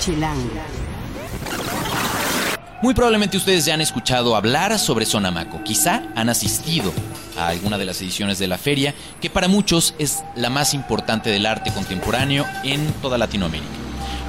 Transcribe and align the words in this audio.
Chilango. 0.00 0.48
Muy 2.82 2.94
probablemente 2.94 3.36
ustedes 3.36 3.66
ya 3.66 3.74
han 3.74 3.82
escuchado 3.82 4.34
hablar 4.34 4.78
sobre 4.78 5.04
Sonamaco. 5.04 5.62
Quizá 5.62 6.02
han 6.16 6.30
asistido 6.30 6.92
a 7.36 7.48
alguna 7.48 7.76
de 7.76 7.84
las 7.84 8.00
ediciones 8.00 8.38
de 8.38 8.48
la 8.48 8.56
feria, 8.56 8.94
que 9.20 9.28
para 9.28 9.48
muchos 9.48 9.94
es 9.98 10.24
la 10.34 10.48
más 10.48 10.72
importante 10.72 11.28
del 11.28 11.44
arte 11.44 11.70
contemporáneo 11.72 12.46
en 12.64 12.90
toda 13.02 13.18
Latinoamérica. 13.18 13.68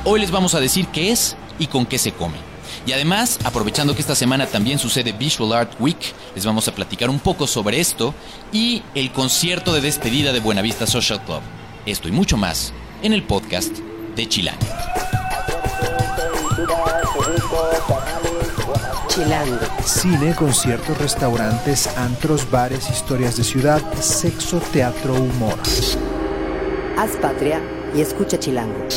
Hoy 0.03 0.19
les 0.19 0.31
vamos 0.31 0.53
a 0.53 0.59
decir 0.59 0.87
qué 0.87 1.11
es 1.11 1.37
y 1.57 1.67
con 1.67 1.85
qué 1.85 1.97
se 1.97 2.11
come. 2.11 2.37
Y 2.85 2.91
además, 2.91 3.39
aprovechando 3.45 3.95
que 3.95 4.01
esta 4.01 4.15
semana 4.15 4.47
también 4.47 4.79
sucede 4.79 5.13
Visual 5.13 5.53
Art 5.53 5.79
Week, 5.79 6.13
les 6.35 6.45
vamos 6.45 6.67
a 6.67 6.75
platicar 6.75 7.09
un 7.09 7.19
poco 7.19 7.47
sobre 7.47 7.79
esto 7.79 8.13
y 8.51 8.83
el 8.95 9.13
concierto 9.13 9.73
de 9.73 9.79
despedida 9.79 10.33
de 10.33 10.41
Buenavista 10.41 10.85
Social 10.85 11.23
Club. 11.23 11.41
Esto 11.85 12.09
y 12.09 12.11
mucho 12.11 12.35
más 12.35 12.73
en 13.01 13.13
el 13.13 13.23
podcast 13.23 13.77
de 14.15 14.27
Chilango. 14.27 14.65
Chilango. 19.11 19.59
Cine, 19.83 20.33
conciertos, 20.33 20.97
restaurantes, 20.97 21.85
antros, 21.97 22.49
bares, 22.49 22.89
historias 22.89 23.35
de 23.35 23.43
ciudad, 23.43 23.81
sexo, 23.99 24.61
teatro, 24.71 25.15
humor. 25.15 25.59
Haz 26.97 27.11
patria 27.21 27.59
y 27.93 27.99
escucha 27.99 28.39
Chilango. 28.39 28.87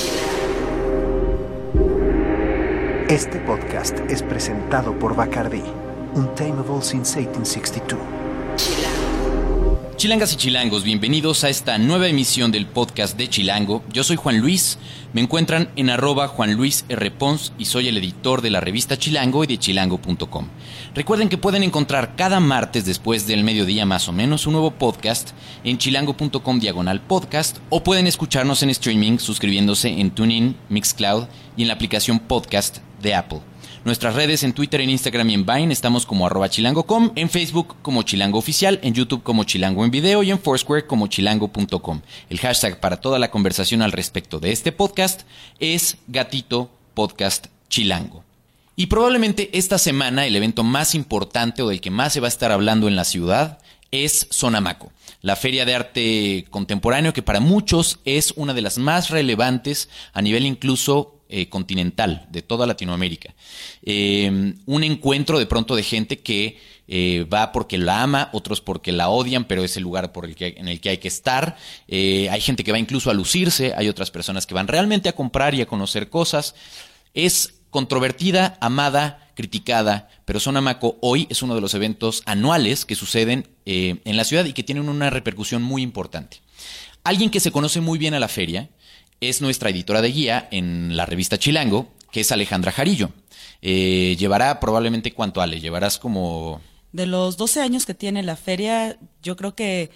Este 3.08 3.40
podcast 3.40 3.98
es 4.08 4.22
presentado 4.22 4.96
por 5.00 5.16
Bacardi, 5.16 5.64
Untamable 6.14 6.80
since 6.80 7.18
1862. 7.18 8.23
Chilangas 10.04 10.34
y 10.34 10.36
chilangos, 10.36 10.84
bienvenidos 10.84 11.44
a 11.44 11.48
esta 11.48 11.78
nueva 11.78 12.08
emisión 12.08 12.52
del 12.52 12.66
podcast 12.66 13.16
de 13.16 13.26
Chilango. 13.26 13.82
Yo 13.90 14.04
soy 14.04 14.16
Juan 14.16 14.38
Luis, 14.38 14.76
me 15.14 15.22
encuentran 15.22 15.70
en 15.76 15.88
arroba 15.88 16.28
Juan 16.28 16.52
Luis 16.52 16.84
R. 16.90 17.10
Pons 17.10 17.54
y 17.56 17.64
soy 17.64 17.88
el 17.88 17.96
editor 17.96 18.42
de 18.42 18.50
la 18.50 18.60
revista 18.60 18.98
Chilango 18.98 19.44
y 19.44 19.46
de 19.46 19.56
chilango.com. 19.56 20.48
Recuerden 20.94 21.30
que 21.30 21.38
pueden 21.38 21.62
encontrar 21.62 22.16
cada 22.16 22.38
martes 22.38 22.84
después 22.84 23.26
del 23.26 23.44
mediodía 23.44 23.86
más 23.86 24.06
o 24.06 24.12
menos 24.12 24.46
un 24.46 24.52
nuevo 24.52 24.72
podcast 24.72 25.30
en 25.64 25.78
chilango.com 25.78 26.60
diagonal 26.60 27.00
podcast 27.00 27.56
o 27.70 27.82
pueden 27.82 28.06
escucharnos 28.06 28.62
en 28.62 28.68
streaming 28.68 29.16
suscribiéndose 29.16 29.88
en 29.88 30.10
TuneIn, 30.10 30.54
Mixcloud 30.68 31.28
y 31.56 31.62
en 31.62 31.68
la 31.68 31.74
aplicación 31.74 32.18
podcast 32.18 32.80
de 33.00 33.14
Apple. 33.14 33.53
Nuestras 33.84 34.14
redes 34.14 34.42
en 34.44 34.54
Twitter, 34.54 34.80
en 34.80 34.88
Instagram 34.88 35.28
y 35.28 35.34
en 35.34 35.44
Vine 35.44 35.70
estamos 35.70 36.06
como 36.06 36.24
arroba 36.24 36.48
chilango.com, 36.48 37.12
en 37.16 37.28
Facebook 37.28 37.76
como 37.82 38.02
chilango 38.02 38.38
oficial, 38.38 38.80
en 38.82 38.94
YouTube 38.94 39.22
como 39.22 39.44
chilango 39.44 39.84
en 39.84 39.90
video 39.90 40.22
y 40.22 40.30
en 40.30 40.38
Foursquare 40.38 40.86
como 40.86 41.06
chilango.com. 41.06 42.00
El 42.30 42.40
hashtag 42.40 42.80
para 42.80 42.96
toda 42.96 43.18
la 43.18 43.30
conversación 43.30 43.82
al 43.82 43.92
respecto 43.92 44.40
de 44.40 44.52
este 44.52 44.72
podcast 44.72 45.24
es 45.60 45.98
gatito 46.06 46.70
podcast 46.94 47.48
chilango. 47.68 48.24
Y 48.74 48.86
probablemente 48.86 49.50
esta 49.52 49.76
semana 49.76 50.24
el 50.24 50.34
evento 50.34 50.64
más 50.64 50.94
importante 50.94 51.60
o 51.60 51.68
del 51.68 51.82
que 51.82 51.90
más 51.90 52.14
se 52.14 52.20
va 52.20 52.28
a 52.28 52.28
estar 52.28 52.52
hablando 52.52 52.88
en 52.88 52.96
la 52.96 53.04
ciudad 53.04 53.58
es 53.90 54.28
Sonamaco, 54.30 54.92
la 55.20 55.36
feria 55.36 55.66
de 55.66 55.74
arte 55.74 56.46
contemporáneo 56.48 57.12
que 57.12 57.22
para 57.22 57.38
muchos 57.38 58.00
es 58.06 58.32
una 58.36 58.54
de 58.54 58.62
las 58.62 58.78
más 58.78 59.10
relevantes 59.10 59.90
a 60.14 60.22
nivel 60.22 60.46
incluso 60.46 61.13
eh, 61.36 61.48
continental 61.48 62.28
de 62.30 62.42
toda 62.42 62.64
Latinoamérica. 62.64 63.34
Eh, 63.82 64.54
un 64.66 64.84
encuentro 64.84 65.40
de 65.40 65.46
pronto 65.46 65.74
de 65.74 65.82
gente 65.82 66.20
que 66.20 66.60
eh, 66.86 67.24
va 67.24 67.50
porque 67.50 67.76
la 67.76 68.04
ama, 68.04 68.30
otros 68.32 68.60
porque 68.60 68.92
la 68.92 69.08
odian, 69.08 69.44
pero 69.46 69.64
es 69.64 69.76
el 69.76 69.82
lugar 69.82 70.12
por 70.12 70.26
el 70.26 70.36
que, 70.36 70.54
en 70.58 70.68
el 70.68 70.80
que 70.80 70.90
hay 70.90 70.98
que 70.98 71.08
estar. 71.08 71.56
hay 71.88 72.40
gente 72.40 72.62
que 72.62 72.70
va 72.70 72.78
incluso 72.78 73.10
a 73.10 73.14
lucirse, 73.14 73.74
hay 73.76 73.88
otras 73.88 74.12
personas 74.12 74.46
que 74.46 74.54
van 74.54 74.68
realmente 74.68 75.08
a 75.08 75.16
comprar 75.16 75.56
y 75.56 75.60
a 75.60 75.66
conocer 75.66 76.08
cosas. 76.08 76.54
Es 77.14 77.54
controvertida, 77.68 78.56
amada, 78.60 79.32
criticada, 79.34 80.08
pero 80.26 80.38
Sonamaco 80.38 80.98
hoy 81.00 81.26
es 81.30 81.42
uno 81.42 81.56
de 81.56 81.60
los 81.60 81.74
eventos 81.74 82.22
anuales 82.26 82.84
que 82.84 82.94
suceden 82.94 83.48
en 83.64 84.16
la 84.16 84.22
ciudad 84.22 84.44
y 84.44 84.52
que 84.52 84.62
tienen 84.62 84.88
una 84.88 85.10
repercusión 85.10 85.64
muy 85.64 85.82
importante. 85.82 86.42
Alguien 87.02 87.30
que 87.30 87.40
se 87.40 87.50
conoce 87.50 87.80
muy 87.80 87.98
bien 87.98 88.14
a 88.14 88.20
la 88.20 88.28
feria, 88.28 88.70
es 89.28 89.40
nuestra 89.40 89.70
editora 89.70 90.02
de 90.02 90.12
guía 90.12 90.48
en 90.50 90.96
la 90.96 91.06
revista 91.06 91.38
Chilango, 91.38 91.88
que 92.10 92.20
es 92.20 92.32
Alejandra 92.32 92.72
Jarillo. 92.72 93.10
Eh, 93.62 94.16
llevará 94.18 94.60
probablemente 94.60 95.12
cuánto, 95.12 95.40
Ale, 95.40 95.60
llevarás 95.60 95.98
como... 95.98 96.60
De 96.92 97.06
los 97.06 97.36
12 97.36 97.60
años 97.60 97.86
que 97.86 97.94
tiene 97.94 98.22
la 98.22 98.36
feria, 98.36 98.98
yo 99.22 99.36
creo 99.36 99.56
que 99.56 99.90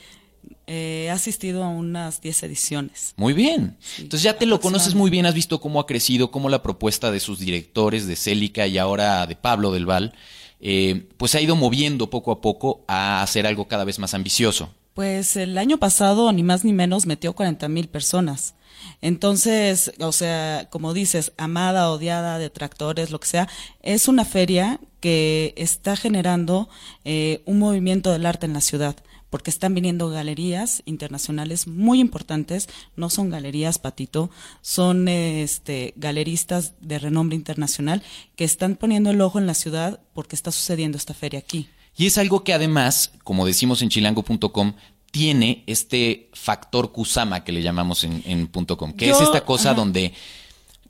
eh, 0.67 1.05
he 1.07 1.11
asistido 1.11 1.65
a 1.65 1.69
unas 1.69 2.21
10 2.21 2.43
ediciones. 2.43 3.15
Muy 3.17 3.33
bien. 3.33 3.77
Entonces 3.99 4.23
ya 4.23 4.37
te 4.37 4.47
lo 4.47 4.61
conoces 4.61 4.95
muy 4.95 5.11
bien, 5.11 5.27
has 5.27 5.35
visto 5.35 5.61
cómo 5.61 5.81
ha 5.81 5.87
crecido, 5.87 6.31
cómo 6.31 6.49
la 6.49 6.63
propuesta 6.63 7.11
de 7.11 7.21
sus 7.21 7.39
directores, 7.39 8.07
de 8.07 8.17
Célica 8.17 8.67
y 8.67 8.79
ahora 8.79 9.27
de 9.27 9.37
Pablo 9.37 9.73
del 9.73 9.87
Val, 9.87 10.15
eh, 10.61 11.07
pues 11.17 11.35
ha 11.35 11.41
ido 11.41 11.57
moviendo 11.57 12.11
poco 12.11 12.33
a 12.33 12.41
poco 12.41 12.85
a 12.89 13.23
hacer 13.23 13.47
algo 13.47 13.69
cada 13.69 13.85
vez 13.85 13.99
más 13.99 14.15
ambicioso. 14.15 14.75
Pues 14.99 15.37
el 15.37 15.57
año 15.59 15.79
pasado, 15.79 16.33
ni 16.33 16.43
más 16.43 16.65
ni 16.65 16.73
menos, 16.73 17.07
metió 17.07 17.33
40 17.33 17.69
mil 17.69 17.87
personas. 17.89 18.57
Entonces, 19.01 19.93
o 20.01 20.11
sea, 20.11 20.67
como 20.71 20.93
dices, 20.93 21.33
amada, 21.37 21.89
odiada, 21.93 22.41
detractores, 22.41 23.13
lo 23.13 23.21
que 23.21 23.29
sea, 23.29 23.49
es 23.81 24.09
una 24.09 24.25
feria 24.25 24.81
que 24.99 25.55
está 25.57 25.95
generando 25.95 26.69
eh, 27.05 27.43
un 27.47 27.61
movimiento 27.61 28.11
del 28.11 28.27
arte 28.27 28.47
en 28.47 28.55
la 28.55 28.61
ciudad 28.61 28.97
porque 29.31 29.51
están 29.51 29.73
viniendo 29.73 30.11
galerías 30.11 30.83
internacionales 30.85 31.69
muy 31.69 32.01
importantes, 32.01 32.69
no 32.97 33.09
son 33.09 33.31
galerías 33.31 33.79
patito, 33.79 34.31
son 34.63 35.07
este 35.07 35.93
galeristas 35.95 36.75
de 36.81 36.99
renombre 36.99 37.37
internacional 37.37 38.03
que 38.35 38.43
están 38.43 38.75
poniendo 38.75 39.11
el 39.11 39.21
ojo 39.21 39.39
en 39.39 39.47
la 39.47 39.55
ciudad 39.55 40.01
porque 40.13 40.35
está 40.35 40.51
sucediendo 40.51 40.99
esta 40.99 41.15
feria 41.15 41.39
aquí. 41.39 41.69
Y 41.99 42.07
es 42.07 42.17
algo 42.17 42.45
que 42.45 42.55
además, 42.55 43.13
como 43.25 43.45
decimos 43.45 43.83
en 43.83 43.89
chilango.com, 43.91 44.73
tiene 45.11 45.65
este 45.67 46.31
factor 46.33 46.93
Kusama 46.93 47.43
que 47.43 47.51
le 47.51 47.61
llamamos 47.61 48.05
en, 48.05 48.23
en 48.25 48.47
.com, 48.47 48.93
que 48.93 49.11
es 49.11 49.21
esta 49.21 49.45
cosa 49.45 49.75
donde, 49.75 50.13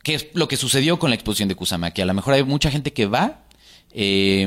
que 0.03 0.15
es 0.15 0.27
lo 0.35 0.49
que 0.49 0.59
sucedió 0.59 0.99
con 0.99 1.09
la 1.11 1.15
exposición 1.17 1.49
de 1.49 1.55
Kusama, 1.55 1.93
que 1.93 2.03
a 2.03 2.07
lo 2.07 2.13
mejor 2.13 2.35
hay 2.35 2.45
mucha 2.45 2.71
gente 2.71 2.93
que 2.93 3.07
va, 3.07 3.45
eh, 3.93 4.47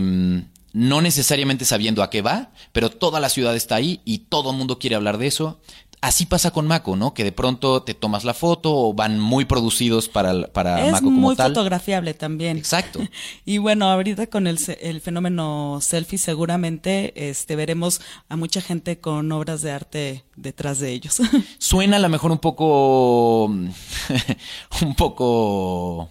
no 0.74 1.02
necesariamente 1.02 1.66
sabiendo 1.66 2.04
a 2.04 2.12
qué 2.12 2.22
va, 2.22 2.52
pero 2.74 2.92
toda 2.92 3.20
la 3.20 3.30
ciudad 3.30 3.56
está 3.56 3.76
ahí 3.76 4.00
y 4.06 4.20
todo 4.20 4.52
el 4.52 4.58
mundo 4.58 4.78
quiere 4.78 4.96
hablar 4.96 5.18
de 5.18 5.28
eso. 5.28 5.60
Así 6.02 6.26
pasa 6.26 6.50
con 6.50 6.66
Mako, 6.66 6.96
¿no? 6.96 7.14
Que 7.14 7.24
de 7.24 7.32
pronto 7.32 7.84
te 7.84 7.94
tomas 7.94 8.24
la 8.24 8.34
foto 8.34 8.76
o 8.76 8.92
van 8.92 9.20
muy 9.20 9.46
producidos 9.46 10.10
para, 10.10 10.48
para 10.48 10.88
es 10.88 10.94
Mako 10.94 11.06
como 11.06 11.20
muy 11.20 11.36
tal. 11.36 11.52
fotografiable 11.52 12.16
también. 12.16 12.58
Exacto. 12.58 13.00
y 13.46 13.60
bueno, 13.60 13.86
ahorita 13.86 14.26
con 14.26 14.48
el, 14.48 14.58
el, 14.82 15.00
fenómeno 15.00 15.78
selfie 15.80 16.18
seguramente 16.18 17.30
este, 17.30 17.56
veremos 17.56 18.02
a 18.30 18.36
mucha 18.36 18.62
gente 18.62 18.98
con 18.98 19.32
obras 19.32 19.62
de 19.62 19.72
arte 19.74 20.24
detrás 20.36 20.80
de 20.80 20.92
ellos. 20.92 21.22
Suena 21.60 21.98
a 21.98 22.00
lo 22.00 22.10
mejor 22.10 22.32
un 22.32 22.40
poco... 22.40 23.46
un 24.82 24.96
poco 24.98 26.10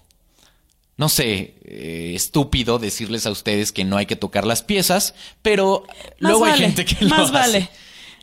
no 0.96 1.08
sé, 1.08 1.54
eh, 1.64 2.12
estúpido 2.14 2.78
decirles 2.78 3.24
a 3.24 3.30
ustedes 3.30 3.72
que 3.72 3.84
no 3.84 3.96
hay 3.96 4.04
que 4.04 4.16
tocar 4.16 4.46
las 4.46 4.62
piezas, 4.62 5.14
pero 5.40 5.84
más 5.88 5.96
luego 6.18 6.40
vale, 6.40 6.52
hay 6.52 6.60
gente 6.60 6.84
que 6.84 7.06
más 7.06 7.28
lo 7.28 7.32
vale. 7.32 7.70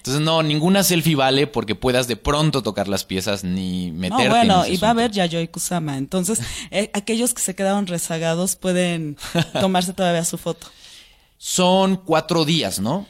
Entonces, 0.07 0.25
no, 0.25 0.41
ninguna 0.41 0.83
selfie 0.83 1.15
vale 1.15 1.47
porque 1.47 1.75
puedas 1.75 2.07
de 2.07 2.15
pronto 2.15 2.63
tocar 2.63 2.87
las 2.87 3.03
piezas 3.03 3.43
ni 3.43 3.91
meterte 3.91 4.23
No, 4.23 4.29
bueno, 4.29 4.59
en 4.59 4.61
ese 4.61 4.73
y 4.75 4.77
va 4.77 4.87
a 4.87 4.91
haber 4.91 5.11
Yayoi 5.11 5.49
Kusama. 5.49 5.97
Entonces, 5.97 6.39
eh, 6.71 6.89
aquellos 6.93 7.33
que 7.33 7.41
se 7.41 7.55
quedaron 7.55 7.87
rezagados 7.87 8.55
pueden 8.55 9.17
tomarse 9.59 9.91
todavía 9.91 10.23
su 10.23 10.37
foto. 10.37 10.67
Son 11.37 11.97
cuatro 11.97 12.45
días, 12.45 12.79
¿no? 12.79 13.05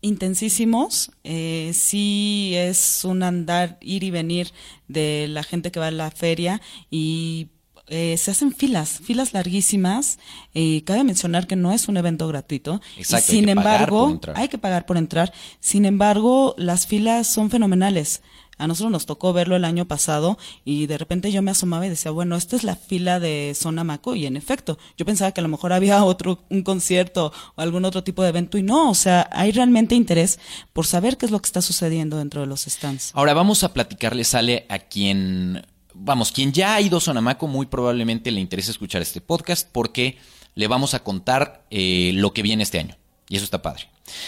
Intensísimos. 0.00 1.10
Eh, 1.22 1.72
sí 1.74 2.52
es 2.54 3.04
un 3.04 3.22
andar, 3.22 3.76
ir 3.82 4.04
y 4.04 4.10
venir 4.10 4.50
de 4.86 5.26
la 5.28 5.42
gente 5.42 5.70
que 5.70 5.80
va 5.80 5.88
a 5.88 5.90
la 5.90 6.10
feria 6.10 6.62
y 6.90 7.48
eh, 7.88 8.16
se 8.18 8.30
hacen 8.30 8.52
filas, 8.52 9.00
filas 9.02 9.32
larguísimas. 9.32 10.18
Eh, 10.54 10.82
cabe 10.84 11.04
mencionar 11.04 11.46
que 11.46 11.56
no 11.56 11.72
es 11.72 11.88
un 11.88 11.96
evento 11.96 12.28
gratuito. 12.28 12.80
Exacto, 12.96 13.32
y 13.32 13.36
hay 13.36 13.40
sin 13.40 13.46
que 13.46 13.54
pagar 13.54 13.74
embargo, 13.80 14.02
por 14.04 14.10
entrar. 14.12 14.38
hay 14.38 14.48
que 14.48 14.58
pagar 14.58 14.86
por 14.86 14.96
entrar. 14.96 15.32
Sin 15.60 15.84
embargo, 15.84 16.54
las 16.58 16.86
filas 16.86 17.26
son 17.26 17.50
fenomenales. 17.50 18.22
A 18.58 18.66
nosotros 18.66 18.90
nos 18.90 19.06
tocó 19.06 19.32
verlo 19.32 19.54
el 19.54 19.64
año 19.64 19.86
pasado 19.86 20.36
y 20.64 20.86
de 20.86 20.98
repente 20.98 21.30
yo 21.30 21.42
me 21.42 21.52
asomaba 21.52 21.86
y 21.86 21.90
decía, 21.90 22.10
bueno, 22.10 22.34
esta 22.34 22.56
es 22.56 22.64
la 22.64 22.74
fila 22.74 23.20
de 23.20 23.52
Zona 23.54 23.84
Maco 23.84 24.16
y 24.16 24.26
en 24.26 24.36
efecto, 24.36 24.78
yo 24.96 25.06
pensaba 25.06 25.30
que 25.30 25.40
a 25.40 25.42
lo 25.42 25.48
mejor 25.48 25.72
había 25.72 26.02
otro, 26.04 26.40
un 26.50 26.62
concierto 26.62 27.32
o 27.54 27.60
algún 27.60 27.84
otro 27.84 28.02
tipo 28.02 28.22
de 28.22 28.30
evento 28.30 28.58
y 28.58 28.64
no, 28.64 28.90
o 28.90 28.94
sea, 28.94 29.30
hay 29.32 29.52
realmente 29.52 29.94
interés 29.94 30.40
por 30.72 30.86
saber 30.86 31.16
qué 31.16 31.26
es 31.26 31.32
lo 31.32 31.40
que 31.40 31.46
está 31.46 31.62
sucediendo 31.62 32.18
dentro 32.18 32.40
de 32.40 32.48
los 32.48 32.62
stands. 32.62 33.12
Ahora 33.14 33.32
vamos 33.32 33.62
a 33.62 33.72
platicarle, 33.72 34.24
sale 34.24 34.66
a 34.68 34.80
quien, 34.80 35.64
vamos, 36.08 36.32
quien 36.32 36.52
ya 36.52 36.74
ha 36.74 36.80
ido 36.80 36.96
a 36.96 37.00
Sonamaco, 37.00 37.46
muy 37.46 37.66
probablemente 37.66 38.32
le 38.32 38.40
interesa 38.40 38.72
escuchar 38.72 39.02
este 39.02 39.20
podcast 39.20 39.68
porque 39.70 40.16
le 40.54 40.66
vamos 40.66 40.94
a 40.94 41.04
contar 41.04 41.66
eh, 41.70 42.12
lo 42.14 42.32
que 42.32 42.42
viene 42.42 42.64
este 42.64 42.80
año. 42.80 42.96
Y 43.28 43.36
eso 43.36 43.44
está 43.44 43.60
padre. 43.60 43.84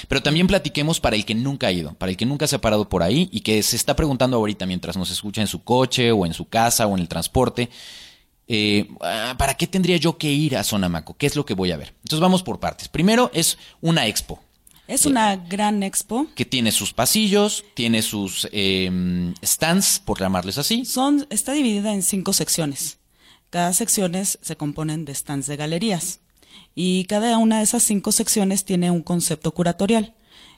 Pero 0.06 0.22
también 0.22 0.46
platiquemos 0.46 1.00
para 1.00 1.16
el 1.16 1.24
que 1.24 1.34
nunca 1.34 1.68
ha 1.68 1.72
ido, 1.72 1.94
para 1.94 2.10
el 2.10 2.18
que 2.18 2.26
nunca 2.26 2.46
se 2.46 2.56
ha 2.56 2.60
parado 2.60 2.88
por 2.90 3.02
ahí 3.02 3.30
y 3.32 3.40
que 3.40 3.62
se 3.62 3.76
está 3.76 3.96
preguntando 3.96 4.36
ahorita 4.36 4.66
mientras 4.66 4.98
nos 4.98 5.10
escucha 5.10 5.40
en 5.40 5.46
su 5.46 5.64
coche 5.64 6.12
o 6.12 6.26
en 6.26 6.34
su 6.34 6.48
casa 6.48 6.86
o 6.86 6.94
en 6.94 7.00
el 7.00 7.08
transporte. 7.08 7.70
eh, 8.46 8.86
ah, 9.00 9.34
¿para 9.38 9.54
qué 9.54 9.66
tendría 9.66 9.96
yo 9.96 10.18
que 10.18 10.30
ir 10.30 10.56
a 10.58 10.64
Sonamaco? 10.64 11.16
¿Qué 11.16 11.26
es 11.26 11.34
lo 11.34 11.46
que 11.46 11.54
voy 11.54 11.72
a 11.72 11.78
ver? 11.78 11.94
Entonces 12.04 12.20
vamos 12.20 12.42
por 12.42 12.60
partes. 12.60 12.88
Primero 12.88 13.30
es 13.32 13.56
una 13.80 14.06
expo. 14.06 14.38
Es 14.90 15.06
una 15.06 15.36
gran 15.36 15.84
expo. 15.84 16.26
Que 16.34 16.44
tiene 16.44 16.72
sus 16.72 16.92
pasillos, 16.92 17.64
tiene 17.74 18.02
sus 18.02 18.48
eh, 18.50 19.32
stands, 19.44 20.00
por 20.00 20.18
llamarles 20.18 20.58
así. 20.58 20.84
Son, 20.84 21.26
está 21.30 21.52
dividida 21.52 21.94
en 21.94 22.02
cinco 22.02 22.32
secciones. 22.32 22.98
Cada 23.50 23.72
secciones 23.72 24.38
se 24.42 24.56
componen 24.56 25.04
de 25.04 25.14
stands 25.14 25.46
de 25.46 25.56
galerías. 25.56 26.20
Y 26.74 27.04
cada 27.04 27.38
una 27.38 27.58
de 27.58 27.64
esas 27.64 27.84
cinco 27.84 28.10
secciones 28.10 28.64
tiene 28.64 28.90
un 28.90 29.02
concepto 29.02 29.52
curatorial. 29.52 30.14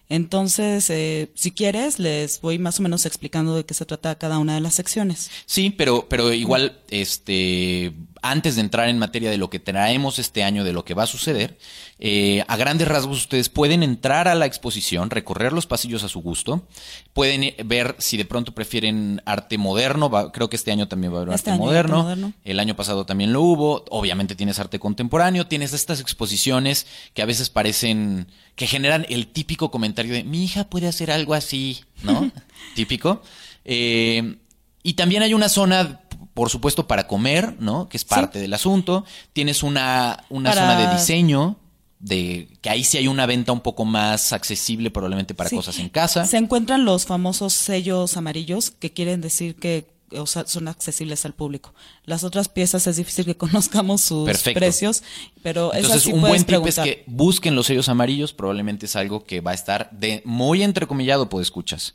Entonces, 0.09 0.89
eh, 0.89 1.31
si 1.35 1.53
quieres, 1.53 1.99
les 1.99 2.41
voy 2.41 2.59
más 2.59 2.81
o 2.81 2.83
menos 2.83 3.07
explicando 3.07 3.55
de 3.55 3.65
qué 3.65 3.75
se 3.75 3.87
trata 3.87 4.19
cada 4.19 4.39
una 4.39 4.55
de 4.55 4.61
las 4.61 4.75
secciones. 4.75 5.31
Sí, 5.47 5.71
pero, 5.71 6.07
pero 6.09 6.33
igual, 6.33 6.81
este, 6.89 7.93
antes 8.23 8.55
de 8.55 8.61
entrar 8.63 8.89
en 8.89 8.99
materia 8.99 9.31
de 9.31 9.37
lo 9.37 9.51
que 9.51 9.59
traemos 9.59 10.19
este 10.19 10.45
año, 10.45 10.65
de 10.65 10.73
lo 10.73 10.85
que 10.85 10.95
va 10.95 11.03
a 11.03 11.07
suceder, 11.07 11.59
eh, 11.99 12.45
a 12.47 12.57
grandes 12.57 12.89
rasgos 12.89 13.19
ustedes 13.19 13.49
pueden 13.49 13.83
entrar 13.83 14.29
a 14.29 14.35
la 14.35 14.47
exposición, 14.47 15.11
recorrer 15.11 15.53
los 15.53 15.67
pasillos 15.67 16.05
a 16.05 16.09
su 16.09 16.21
gusto, 16.21 16.67
pueden 17.13 17.55
ver 17.67 17.97
si 17.99 18.17
de 18.17 18.25
pronto 18.25 18.55
prefieren 18.55 19.21
arte 19.27 19.59
moderno, 19.59 20.11
creo 20.33 20.49
que 20.49 20.57
este 20.57 20.73
año 20.73 20.89
también 20.89 21.13
va 21.13 21.19
a 21.19 21.23
haber 21.23 21.35
Este 21.35 21.51
arte, 21.51 21.61
año 21.61 21.65
moderno. 21.67 21.97
arte 21.97 22.03
moderno. 22.05 22.33
el 22.45 22.61
año 22.61 22.77
pasado 22.77 23.05
también 23.05 23.33
lo 23.33 23.43
hubo, 23.43 23.85
obviamente 23.91 24.35
tienes 24.37 24.59
arte 24.59 24.79
contemporáneo, 24.79 25.47
tienes 25.47 25.73
estas 25.73 26.01
exposiciones 26.01 26.87
que 27.15 27.23
a 27.23 27.27
veces 27.27 27.51
parecen, 27.51 28.29
que 28.55 28.67
generan 28.67 29.05
el 29.09 29.27
típico 29.27 29.71
comentario 29.71 30.15
de, 30.15 30.23
mi 30.23 30.45
hija 30.45 30.65
puede 30.65 30.87
hacer 30.87 31.11
algo 31.11 31.35
así, 31.35 31.81
¿no? 32.03 32.31
Típico. 32.75 33.23
Eh, 33.65 34.37
y 34.83 34.95
también 34.95 35.23
hay 35.23 35.33
una 35.35 35.49
zona, 35.49 36.01
por 36.35 36.49
supuesto, 36.51 36.87
para 36.87 37.07
comer, 37.07 37.57
¿no? 37.61 37.89
Que 37.89 37.97
es 37.97 38.05
parte 38.05 38.39
del 38.39 38.55
asunto. 38.55 39.05
Tienes 39.33 39.63
una, 39.63 40.25
una 40.31 40.51
Para- 40.51 40.63
zona 40.63 40.87
de 40.89 40.95
diseño, 40.97 41.59
de 41.99 42.49
que 42.61 42.71
ahí 42.71 42.83
sí 42.85 42.99
hay 42.99 43.07
una 43.07 43.27
venta 43.27 43.53
un 43.53 43.61
poco 43.61 43.85
más 43.85 44.33
accesible 44.33 44.91
probablemente 44.91 45.35
para 45.35 45.51
Sí. 45.51 45.57
cosas 45.57 45.79
en 45.79 45.89
casa. 45.89 46.25
Se 46.25 46.37
encuentran 46.37 46.85
los 46.85 47.07
famosos 47.07 47.53
sellos 47.53 48.17
amarillos 48.17 48.71
que 48.73 48.93
quieren 48.93 49.21
decir 49.21 49.55
que 49.57 49.91
o 50.15 50.27
sea, 50.27 50.45
son 50.47 50.69
accesibles 50.69 51.25
al 51.25 51.33
público. 51.33 51.73
Las 52.05 52.23
otras 52.23 52.49
piezas 52.51 52.87
es 52.87 52.97
difícil 52.97 53.25
que 53.25 53.35
conozcamos 53.39 54.03
sus 54.03 54.27
Perfecto. 54.27 54.59
precios, 54.61 55.03
pero 55.43 55.73
Entonces, 55.73 56.03
sí 56.03 56.13
un 56.13 56.21
buen 56.21 56.45
tip 56.45 56.67
es 56.67 56.79
que 56.81 57.03
busquen 57.07 57.55
los 57.55 57.67
sellos 57.67 57.89
amarillos, 57.89 58.35
probablemente 58.35 58.85
es 58.87 58.95
algo 58.97 59.25
que 59.25 59.41
va 59.41 59.53
a 59.53 59.55
estar 59.55 59.89
de 59.93 60.21
muy 60.27 60.63
entrecomillado, 60.63 61.31
pues 61.31 61.47
escuchas, 61.47 61.95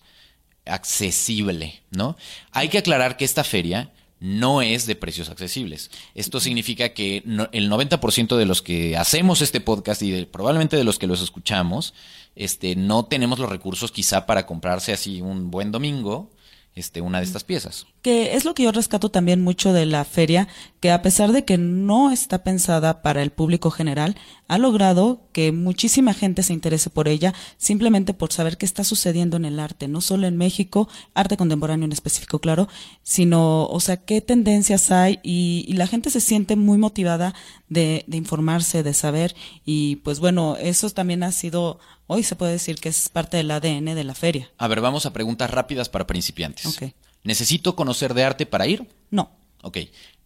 accesible, 0.66 1.82
¿no? 1.92 2.18
Hay 2.52 2.70
que 2.70 2.78
aclarar 2.78 3.18
que 3.18 3.26
esta 3.26 3.44
feria 3.44 3.92
no 4.20 4.62
es 4.62 4.86
de 4.88 4.96
precios 4.96 5.30
accesibles. 5.30 5.92
Esto 6.16 6.40
significa 6.40 6.90
que 6.94 7.18
el 7.52 7.70
90% 7.70 8.36
de 8.36 8.46
los 8.46 8.62
que 8.62 8.98
hacemos 8.98 9.42
este 9.42 9.62
podcast 9.62 10.02
y 10.02 10.12
de- 10.12 10.26
probablemente 10.26 10.76
de 10.78 10.84
los 10.84 10.98
que 11.00 11.08
los 11.08 11.22
escuchamos, 11.22 11.94
este, 12.36 12.76
no 12.76 13.06
tenemos 13.06 13.40
los 13.40 13.50
recursos 13.50 13.92
quizá 13.92 14.26
para 14.26 14.46
comprarse 14.46 14.94
así 14.94 15.22
un 15.22 15.52
buen 15.52 15.72
domingo, 15.72 16.32
este, 16.78 17.02
una 17.02 17.20
de 17.20 17.26
estas 17.26 17.44
piezas. 17.44 17.88
que 18.02 18.36
es 18.36 18.46
lo 18.46 18.54
que 18.54 18.64
yo 18.64 18.72
rescato 18.72 19.10
también 19.10 19.42
mucho 19.42 19.74
de 19.74 19.86
la 19.86 20.06
feria, 20.06 20.48
que 20.80 20.92
a 20.92 21.02
pesar 21.02 21.32
de 21.32 21.44
que 21.44 21.58
no 21.58 22.12
está 22.12 22.44
pensada 22.44 23.02
para 23.02 23.22
el 23.22 23.32
público 23.32 23.72
general, 23.72 24.16
ha 24.48 24.58
logrado 24.58 25.28
que 25.34 25.52
muchísima 25.52 26.14
gente 26.14 26.44
se 26.44 26.54
interese 26.54 26.90
por 26.90 27.08
ella 27.08 27.34
simplemente 27.58 28.14
por 28.14 28.32
saber 28.32 28.58
qué 28.58 28.66
está 28.66 28.84
sucediendo 28.84 29.36
en 29.38 29.46
el 29.46 29.60
arte, 29.60 29.88
no 29.88 30.02
solo 30.02 30.28
en 30.28 30.38
México, 30.38 30.88
arte 31.16 31.36
contemporáneo 31.36 31.86
en 31.86 31.92
específico, 31.92 32.40
claro, 32.40 32.70
sino, 33.04 33.66
o 33.66 33.80
sea, 33.80 33.98
qué 33.98 34.22
tendencias 34.22 34.92
hay 34.92 35.20
y, 35.24 35.66
y 35.68 35.74
la 35.74 35.88
gente 35.88 36.10
se 36.12 36.22
siente 36.22 36.56
muy 36.56 36.78
motivada 36.78 37.34
de, 37.70 38.06
de 38.08 38.18
informarse, 38.18 38.84
de 38.84 38.94
saber 38.94 39.36
y 39.66 39.98
pues 39.98 40.20
bueno, 40.20 40.56
eso 40.58 40.90
también 40.92 41.24
ha 41.24 41.32
sido, 41.32 41.80
hoy 42.08 42.24
se 42.24 42.36
puede 42.36 42.54
decir 42.54 42.76
que 42.80 42.90
es 42.90 43.10
parte 43.10 43.38
del 43.38 43.52
ADN 43.52 43.86
de 43.96 44.04
la 44.04 44.16
feria. 44.16 44.50
A 44.58 44.68
ver, 44.68 44.82
vamos 44.82 45.06
a 45.06 45.14
preguntas 45.14 45.50
rápidas 45.52 45.90
para 45.90 46.08
principiantes. 46.08 46.66
Ok. 46.66 46.92
¿Necesito 47.24 47.76
conocer 47.76 48.14
de 48.14 48.24
arte 48.24 48.46
para 48.46 48.68
ir? 48.68 48.88
No, 49.12 49.32
Ok. 49.64 49.78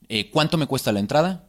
Eh, 0.10 0.30
¿Cuánto 0.30 0.57
me 0.57 0.68
cuesta 0.68 0.92
la 0.92 1.00
entrada? 1.00 1.48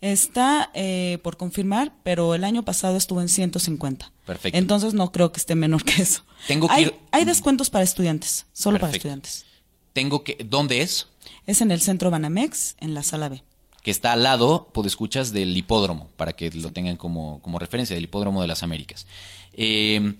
Está 0.00 0.70
eh, 0.74 1.18
por 1.22 1.36
confirmar, 1.36 1.92
pero 2.02 2.34
el 2.34 2.44
año 2.44 2.64
pasado 2.64 2.96
estuvo 2.96 3.20
en 3.20 3.28
150. 3.28 4.12
Perfecto. 4.26 4.56
Entonces 4.58 4.94
no 4.94 5.10
creo 5.12 5.32
que 5.32 5.40
esté 5.40 5.54
menor 5.54 5.82
que 5.84 6.02
eso. 6.02 6.22
Tengo 6.46 6.68
que 6.68 6.74
hay, 6.74 6.84
ir- 6.86 6.94
hay 7.10 7.24
descuentos 7.24 7.70
para 7.70 7.82
estudiantes, 7.84 8.46
solo 8.52 8.78
para 8.78 8.92
estudiantes. 8.92 9.46
Tengo 9.92 10.22
que. 10.24 10.36
¿Dónde 10.48 10.82
es? 10.82 11.08
Es 11.46 11.60
en 11.60 11.70
el 11.70 11.80
centro 11.80 12.10
Banamex, 12.10 12.76
en 12.80 12.94
la 12.94 13.02
sala 13.02 13.28
B. 13.28 13.42
Que 13.82 13.90
está 13.90 14.12
al 14.12 14.22
lado, 14.22 14.70
pues 14.72 14.86
escuchas, 14.86 15.32
del 15.32 15.56
hipódromo, 15.56 16.08
para 16.16 16.32
que 16.34 16.50
lo 16.50 16.70
tengan 16.72 16.96
como, 16.96 17.40
como 17.42 17.58
referencia, 17.58 17.94
del 17.94 18.04
hipódromo 18.04 18.40
de 18.42 18.48
las 18.48 18.62
Américas. 18.62 19.06
Eh, 19.56 20.14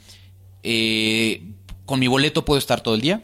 eh, 0.62 1.42
¿Con 1.86 2.00
mi 2.00 2.08
boleto 2.08 2.44
puedo 2.44 2.58
estar 2.58 2.80
todo 2.80 2.94
el 2.94 3.00
día? 3.00 3.22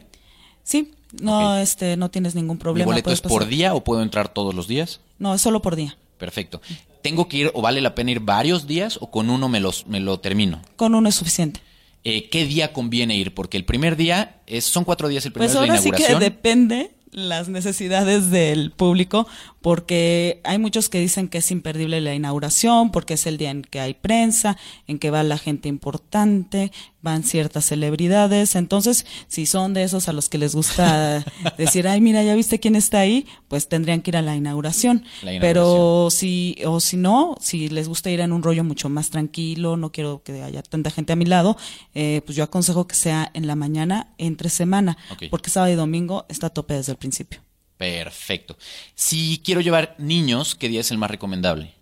Sí, 0.63 0.91
no, 1.19 1.57
este, 1.57 1.97
no 1.97 2.11
tienes 2.11 2.35
ningún 2.35 2.57
¿Mi 2.57 2.61
problema. 2.61 2.85
boleto 2.85 3.05
puedes 3.05 3.19
es 3.19 3.27
por 3.27 3.47
día 3.47 3.73
o 3.73 3.83
puedo 3.83 4.01
entrar 4.01 4.29
todos 4.29 4.53
los 4.53 4.67
días? 4.67 5.01
No, 5.19 5.33
es 5.33 5.41
solo 5.41 5.61
por 5.61 5.75
día. 5.75 5.97
Perfecto. 6.17 6.61
¿Tengo 7.01 7.27
que 7.27 7.37
ir 7.37 7.51
o 7.55 7.61
vale 7.61 7.81
la 7.81 7.95
pena 7.95 8.11
ir 8.11 8.19
varios 8.19 8.67
días 8.67 8.99
o 9.01 9.09
con 9.09 9.29
uno 9.31 9.49
me, 9.49 9.59
los, 9.59 9.87
me 9.87 9.99
lo 9.99 10.19
termino? 10.19 10.61
Con 10.75 10.93
uno 10.93 11.09
es 11.09 11.15
suficiente. 11.15 11.59
Eh, 12.03 12.29
¿Qué 12.29 12.45
día 12.45 12.73
conviene 12.73 13.17
ir? 13.17 13.33
Porque 13.33 13.57
el 13.57 13.65
primer 13.65 13.95
día, 13.95 14.41
es, 14.45 14.65
son 14.65 14.83
cuatro 14.83 15.07
días, 15.07 15.25
el 15.25 15.31
primero 15.31 15.51
Pues 15.51 15.55
es 15.63 15.67
la 15.67 15.73
ahora 15.73 15.81
sí 15.81 15.89
que 15.91 16.03
inauguración. 16.03 16.19
depende 16.19 16.91
las 17.11 17.49
necesidades 17.49 18.29
del 18.29 18.71
público, 18.71 19.27
porque 19.61 20.41
hay 20.43 20.57
muchos 20.57 20.89
que 20.89 20.99
dicen 20.99 21.27
que 21.27 21.39
es 21.39 21.51
imperdible 21.51 22.01
la 22.01 22.15
inauguración, 22.15 22.91
porque 22.91 23.13
es 23.13 23.27
el 23.27 23.37
día 23.37 23.51
en 23.51 23.61
que 23.61 23.79
hay 23.79 23.93
prensa, 23.93 24.57
en 24.87 24.97
que 24.97 25.11
va 25.11 25.23
la 25.23 25.37
gente 25.37 25.69
importante, 25.69 26.71
van 27.01 27.23
ciertas 27.23 27.65
celebridades. 27.65 28.55
Entonces, 28.55 29.05
si 29.27 29.45
son 29.45 29.73
de 29.73 29.83
esos 29.83 30.07
a 30.07 30.13
los 30.13 30.29
que 30.29 30.37
les 30.37 30.55
gusta 30.55 31.23
decir, 31.57 31.87
ay, 31.87 32.01
mira, 32.01 32.23
ya 32.23 32.35
viste 32.35 32.59
quién 32.59 32.75
está 32.75 32.99
ahí, 32.99 33.25
pues 33.47 33.67
tendrían 33.67 34.01
que 34.01 34.11
ir 34.11 34.17
a 34.17 34.21
la 34.21 34.35
inauguración. 34.35 35.03
La 35.21 35.33
inauguración. 35.33 35.41
Pero 35.41 36.09
si, 36.11 36.57
o 36.65 36.79
si 36.79 36.97
no, 36.97 37.35
si 37.39 37.69
les 37.69 37.87
gusta 37.87 38.09
ir 38.09 38.19
en 38.19 38.31
un 38.31 38.43
rollo 38.43 38.63
mucho 38.63 38.89
más 38.89 39.09
tranquilo, 39.09 39.77
no 39.77 39.91
quiero 39.91 40.23
que 40.23 40.41
haya 40.41 40.63
tanta 40.63 40.91
gente 40.91 41.13
a 41.13 41.15
mi 41.15 41.25
lado, 41.25 41.57
eh, 41.93 42.21
pues 42.25 42.35
yo 42.35 42.43
aconsejo 42.43 42.87
que 42.87 42.95
sea 42.95 43.29
en 43.33 43.47
la 43.47 43.55
mañana, 43.55 44.07
entre 44.17 44.49
semana, 44.49 44.97
porque 45.29 45.49
sábado 45.49 45.73
y 45.73 45.75
domingo 45.75 46.25
está 46.29 46.47
a 46.47 46.49
tope 46.51 46.75
desde 46.75 46.93
el 46.93 46.97
principio. 47.01 47.41
Perfecto. 47.77 48.57
Si 48.95 49.41
quiero 49.43 49.59
llevar 49.59 49.95
niños, 49.97 50.55
¿qué 50.55 50.69
día 50.69 50.81
es 50.81 50.91
el 50.91 50.97
más 50.99 51.11
recomendable? 51.11 51.73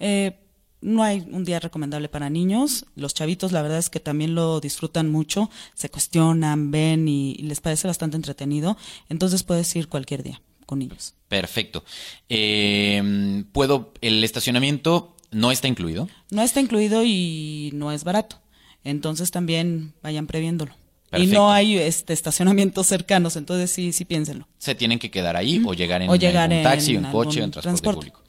Eh, 0.00 0.38
no 0.80 1.02
hay 1.02 1.26
un 1.30 1.44
día 1.44 1.60
recomendable 1.60 2.08
para 2.08 2.30
niños. 2.30 2.86
Los 2.96 3.14
chavitos, 3.14 3.52
la 3.52 3.62
verdad 3.62 3.78
es 3.78 3.90
que 3.90 4.00
también 4.00 4.34
lo 4.34 4.60
disfrutan 4.60 5.10
mucho, 5.10 5.50
se 5.74 5.90
cuestionan, 5.90 6.70
ven 6.70 7.06
y, 7.06 7.32
y 7.32 7.42
les 7.42 7.60
parece 7.60 7.86
bastante 7.86 8.16
entretenido. 8.16 8.76
Entonces 9.08 9.42
puedes 9.42 9.76
ir 9.76 9.88
cualquier 9.88 10.22
día 10.22 10.40
con 10.64 10.78
niños. 10.78 11.14
Perfecto. 11.28 11.84
Eh, 12.28 13.44
¿Puedo, 13.52 13.92
el 14.00 14.24
estacionamiento 14.24 15.16
no 15.30 15.50
está 15.52 15.68
incluido? 15.68 16.08
No 16.30 16.42
está 16.42 16.60
incluido 16.60 17.02
y 17.04 17.70
no 17.74 17.92
es 17.92 18.04
barato. 18.04 18.40
Entonces 18.84 19.30
también 19.30 19.94
vayan 20.02 20.26
previéndolo. 20.26 20.72
Y 21.12 21.26
no 21.26 21.52
hay 21.52 21.78
este, 21.78 22.12
estacionamientos 22.12 22.86
cercanos, 22.86 23.36
entonces 23.36 23.70
sí, 23.70 23.92
sí 23.92 24.04
piénsenlo. 24.04 24.48
Se 24.58 24.74
tienen 24.74 24.98
que 24.98 25.10
quedar 25.10 25.36
ahí 25.36 25.62
o 25.64 25.72
llegar 25.72 26.02
en 26.02 26.10
O 26.10 26.16
llegar 26.16 26.52
en 26.52 26.62
taxi, 26.62 26.96
en 26.96 27.04
coche, 27.04 27.42
en 27.42 27.50
transporte, 27.50 27.62
transporte. 27.62 27.96
público. 27.96 28.22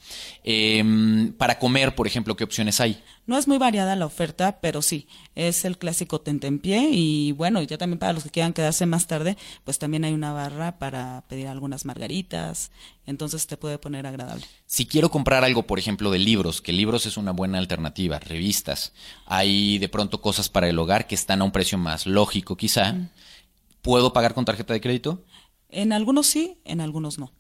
Eh, 0.44 1.32
para 1.38 1.60
comer, 1.60 1.96
por 1.96 2.08
ejemplo, 2.08 2.36
¿qué 2.36 2.44
opciones 2.44 2.80
hay? 2.80 3.04
No 3.26 3.38
es 3.38 3.48
muy 3.48 3.58
variada 3.58 3.96
la 3.98 4.06
oferta, 4.06 4.60
pero 4.62 4.82
sí, 4.82 5.08
es 5.36 5.66
el 5.66 5.78
clásico 5.78 6.22
tentempié 6.22 6.90
y 6.92 7.34
bueno, 7.34 7.62
ya 7.62 7.78
también 7.78 8.00
para 8.00 8.14
los 8.14 8.24
que 8.24 8.30
quieran 8.30 8.54
quedarse 8.54 8.86
más 8.86 9.06
tarde, 9.06 9.36
pues 9.66 9.80
también 9.80 10.06
hay 10.06 10.14
una 10.14 10.32
barra 10.32 10.80
para 10.80 11.26
pedir 11.28 11.48
algunas 11.48 11.84
margaritas, 11.84 12.72
entonces 13.06 13.46
te 13.46 13.58
puede 13.58 13.78
poner 13.80 14.08
agradable. 14.08 14.46
Si 14.66 14.86
quiero 14.86 15.12
comprar 15.12 15.44
algo, 15.44 15.64
por 15.64 15.78
ejemplo, 15.78 16.10
de 16.10 16.20
libros, 16.20 16.62
que 16.62 16.72
libros 16.72 17.06
es 17.06 17.18
una 17.18 17.32
buena 17.32 17.58
alternativa, 17.58 18.18
revistas, 18.20 18.94
hay 19.26 19.78
de 19.80 19.90
pronto 19.90 20.22
cosas 20.22 20.48
para 20.48 20.70
el 20.70 20.80
hogar 20.80 21.08
que 21.08 21.16
están 21.16 21.42
a 21.42 21.44
un 21.44 21.52
precio 21.52 21.78
más 21.78 22.08
lógico 22.08 22.56
quizá, 22.56 22.96
¿puedo 23.82 24.14
pagar 24.14 24.34
con 24.34 24.46
tarjeta 24.46 24.74
de 24.74 24.80
crédito? 24.80 25.26
En 25.70 25.92
algunos 25.92 26.28
sí, 26.28 26.60
en 26.64 26.80
algunos 26.80 27.20
no. 27.20 27.34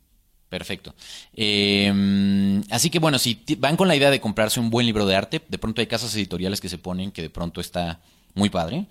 Perfecto. 0.49 0.95
Eh, 1.33 2.61
así 2.69 2.89
que 2.89 2.99
bueno, 2.99 3.19
si 3.19 3.43
van 3.57 3.75
con 3.75 3.87
la 3.87 3.95
idea 3.95 4.09
de 4.09 4.21
comprarse 4.21 4.59
un 4.59 4.69
buen 4.69 4.85
libro 4.85 5.05
de 5.05 5.15
arte, 5.15 5.41
de 5.47 5.57
pronto 5.57 5.81
hay 5.81 5.87
casas 5.87 6.15
editoriales 6.15 6.61
que 6.61 6.69
se 6.69 6.77
ponen 6.77 7.11
que 7.11 7.21
de 7.21 7.29
pronto 7.29 7.59
está 7.59 7.99
muy 8.33 8.49
padre. 8.49 8.85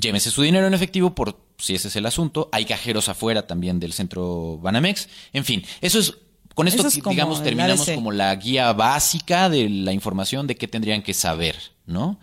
Llévese 0.00 0.30
su 0.30 0.42
dinero 0.42 0.66
en 0.66 0.72
efectivo 0.72 1.14
por 1.14 1.38
si 1.58 1.74
ese 1.74 1.88
es 1.88 1.96
el 1.96 2.06
asunto. 2.06 2.48
Hay 2.52 2.64
cajeros 2.64 3.08
afuera 3.08 3.46
también 3.46 3.80
del 3.80 3.92
centro 3.92 4.58
Banamex. 4.58 5.08
En 5.32 5.44
fin, 5.44 5.62
eso 5.82 5.98
es 5.98 6.14
con 6.54 6.68
esto 6.68 6.86
es 6.86 7.02
digamos 7.02 7.42
terminamos 7.42 7.90
como 7.90 8.12
la 8.12 8.34
guía 8.36 8.72
básica 8.72 9.48
de 9.50 9.68
la 9.68 9.92
información 9.92 10.46
de 10.46 10.56
qué 10.56 10.68
tendrían 10.68 11.02
que 11.02 11.12
saber, 11.12 11.56
¿no? 11.84 12.18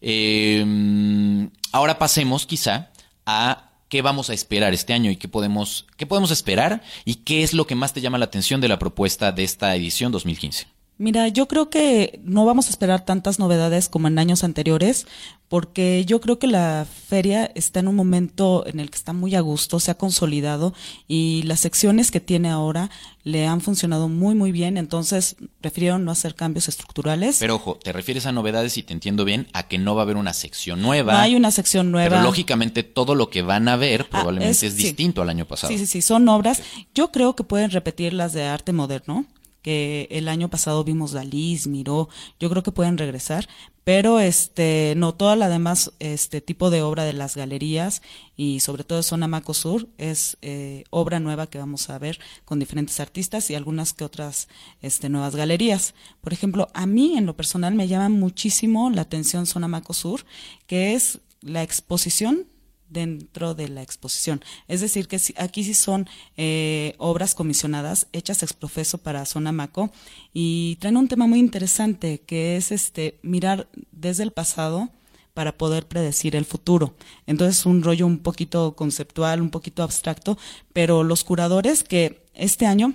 Eh, 0.00 1.48
ahora 1.72 1.98
pasemos 1.98 2.46
quizá 2.46 2.90
a 3.26 3.70
qué 3.88 4.02
vamos 4.02 4.30
a 4.30 4.34
esperar 4.34 4.74
este 4.74 4.92
año 4.92 5.10
y 5.10 5.16
qué 5.16 5.28
podemos, 5.28 5.86
qué 5.96 6.06
podemos 6.06 6.30
esperar 6.30 6.82
y 7.04 7.16
qué 7.16 7.42
es 7.42 7.54
lo 7.54 7.66
que 7.66 7.74
más 7.74 7.92
te 7.92 8.00
llama 8.00 8.18
la 8.18 8.26
atención 8.26 8.60
de 8.60 8.68
la 8.68 8.78
propuesta 8.78 9.32
de 9.32 9.44
esta 9.44 9.74
edición 9.74 10.12
2015. 10.12 10.75
Mira, 10.98 11.28
yo 11.28 11.46
creo 11.46 11.68
que 11.68 12.20
no 12.24 12.46
vamos 12.46 12.68
a 12.68 12.70
esperar 12.70 13.04
tantas 13.04 13.38
novedades 13.38 13.90
como 13.90 14.08
en 14.08 14.18
años 14.18 14.44
anteriores, 14.44 15.06
porque 15.48 16.04
yo 16.06 16.22
creo 16.22 16.38
que 16.38 16.46
la 16.46 16.86
feria 17.08 17.52
está 17.54 17.80
en 17.80 17.88
un 17.88 17.94
momento 17.94 18.66
en 18.66 18.80
el 18.80 18.90
que 18.90 18.96
está 18.96 19.12
muy 19.12 19.34
a 19.34 19.40
gusto, 19.40 19.78
se 19.78 19.90
ha 19.90 19.98
consolidado 19.98 20.72
y 21.06 21.42
las 21.42 21.60
secciones 21.60 22.10
que 22.10 22.20
tiene 22.20 22.48
ahora 22.48 22.90
le 23.24 23.46
han 23.46 23.60
funcionado 23.60 24.08
muy, 24.08 24.34
muy 24.34 24.52
bien, 24.52 24.78
entonces 24.78 25.36
prefirieron 25.60 26.04
no 26.04 26.12
hacer 26.12 26.34
cambios 26.34 26.66
estructurales. 26.66 27.36
Pero 27.40 27.56
ojo, 27.56 27.76
te 27.76 27.92
refieres 27.92 28.24
a 28.24 28.32
novedades 28.32 28.78
y 28.78 28.82
te 28.82 28.94
entiendo 28.94 29.26
bien, 29.26 29.48
a 29.52 29.68
que 29.68 29.76
no 29.76 29.94
va 29.94 30.02
a 30.02 30.04
haber 30.04 30.16
una 30.16 30.32
sección 30.32 30.80
nueva. 30.80 31.12
No 31.12 31.18
hay 31.18 31.36
una 31.36 31.50
sección 31.50 31.92
nueva. 31.92 32.08
Pero 32.08 32.22
lógicamente 32.22 32.82
todo 32.84 33.14
lo 33.14 33.28
que 33.28 33.42
van 33.42 33.68
a 33.68 33.76
ver 33.76 34.02
ah, 34.06 34.10
probablemente 34.10 34.66
es, 34.66 34.76
distinto 34.76 35.20
al 35.20 35.28
año 35.28 35.44
pasado. 35.44 35.70
Sí, 35.72 35.78
sí, 35.78 35.86
sí, 35.86 36.00
son 36.00 36.26
obras. 36.28 36.62
Yo 36.94 37.12
creo 37.12 37.36
que 37.36 37.44
pueden 37.44 37.70
repetir 37.70 38.14
las 38.14 38.32
de 38.32 38.44
arte 38.44 38.72
moderno 38.72 39.26
que 39.66 40.06
el 40.12 40.28
año 40.28 40.48
pasado 40.48 40.84
vimos 40.84 41.10
Dalí, 41.10 41.58
Miró, 41.66 42.08
yo 42.38 42.48
creo 42.48 42.62
que 42.62 42.70
pueden 42.70 42.98
regresar, 42.98 43.48
pero 43.82 44.20
este 44.20 44.94
no 44.96 45.12
toda 45.12 45.34
la 45.34 45.48
demás 45.48 45.90
este 45.98 46.40
tipo 46.40 46.70
de 46.70 46.82
obra 46.82 47.02
de 47.02 47.12
las 47.12 47.34
galerías 47.34 48.00
y 48.36 48.60
sobre 48.60 48.84
todo 48.84 49.02
zona 49.02 49.26
Maco 49.26 49.54
Sur 49.54 49.88
es 49.98 50.38
eh, 50.40 50.84
obra 50.90 51.18
nueva 51.18 51.48
que 51.48 51.58
vamos 51.58 51.90
a 51.90 51.98
ver 51.98 52.20
con 52.44 52.60
diferentes 52.60 53.00
artistas 53.00 53.50
y 53.50 53.56
algunas 53.56 53.92
que 53.92 54.04
otras 54.04 54.46
este 54.82 55.08
nuevas 55.08 55.34
galerías. 55.34 55.94
Por 56.20 56.32
ejemplo, 56.32 56.68
a 56.72 56.86
mí 56.86 57.18
en 57.18 57.26
lo 57.26 57.36
personal 57.36 57.74
me 57.74 57.88
llama 57.88 58.08
muchísimo 58.08 58.88
la 58.90 59.02
atención 59.02 59.46
zona 59.46 59.66
Maco 59.66 59.94
Sur, 59.94 60.26
que 60.68 60.94
es 60.94 61.18
la 61.40 61.64
exposición 61.64 62.46
dentro 62.88 63.54
de 63.54 63.68
la 63.68 63.82
exposición. 63.82 64.42
Es 64.68 64.80
decir, 64.80 65.08
que 65.08 65.20
aquí 65.36 65.64
sí 65.64 65.74
son 65.74 66.08
eh, 66.36 66.94
obras 66.98 67.34
comisionadas 67.34 68.06
hechas 68.12 68.42
ex 68.42 68.52
profeso 68.52 68.98
para 68.98 69.26
Zona 69.26 69.52
Maco 69.52 69.90
y 70.32 70.76
traen 70.76 70.96
un 70.96 71.08
tema 71.08 71.26
muy 71.26 71.38
interesante 71.38 72.20
que 72.20 72.56
es 72.56 72.72
este 72.72 73.18
mirar 73.22 73.68
desde 73.92 74.22
el 74.22 74.32
pasado 74.32 74.90
para 75.34 75.58
poder 75.58 75.86
predecir 75.86 76.34
el 76.34 76.46
futuro. 76.46 76.94
Entonces, 77.26 77.66
un 77.66 77.82
rollo 77.82 78.06
un 78.06 78.18
poquito 78.18 78.74
conceptual, 78.74 79.42
un 79.42 79.50
poquito 79.50 79.82
abstracto, 79.82 80.38
pero 80.72 81.02
los 81.02 81.24
curadores 81.24 81.84
que 81.84 82.24
este 82.32 82.64
año 82.64 82.94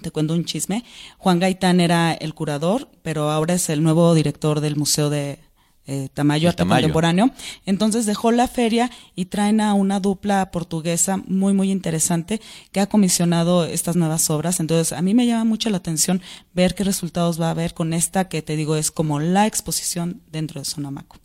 te 0.00 0.10
cuento 0.10 0.34
un 0.34 0.44
chisme. 0.44 0.84
Juan 1.18 1.38
Gaitán 1.38 1.80
era 1.80 2.14
el 2.14 2.34
curador, 2.34 2.88
pero 3.02 3.30
ahora 3.30 3.54
es 3.54 3.68
el 3.68 3.82
nuevo 3.82 4.14
director 4.14 4.60
del 4.60 4.76
Museo 4.76 5.10
de 5.10 5.38
eh, 5.86 6.08
Tamayo 6.12 6.48
Arte 6.48 6.66
Contemporáneo. 6.66 7.30
Entonces 7.64 8.06
dejó 8.06 8.32
la 8.32 8.48
feria 8.48 8.90
y 9.14 9.26
traen 9.26 9.60
a 9.60 9.74
una 9.74 10.00
dupla 10.00 10.50
portuguesa 10.50 11.22
muy, 11.26 11.54
muy 11.54 11.70
interesante 11.70 12.40
que 12.72 12.80
ha 12.80 12.86
comisionado 12.86 13.64
estas 13.64 13.96
nuevas 13.96 14.28
obras. 14.30 14.60
Entonces 14.60 14.92
a 14.92 15.02
mí 15.02 15.14
me 15.14 15.26
llama 15.26 15.44
mucho 15.44 15.70
la 15.70 15.78
atención 15.78 16.20
ver 16.54 16.74
qué 16.74 16.84
resultados 16.84 17.40
va 17.40 17.48
a 17.48 17.50
haber 17.50 17.74
con 17.74 17.92
esta 17.92 18.28
que 18.28 18.42
te 18.42 18.56
digo 18.56 18.76
es 18.76 18.90
como 18.90 19.20
la 19.20 19.46
exposición 19.46 20.22
dentro 20.30 20.60
de 20.60 20.64
Sonamaco. 20.64 21.16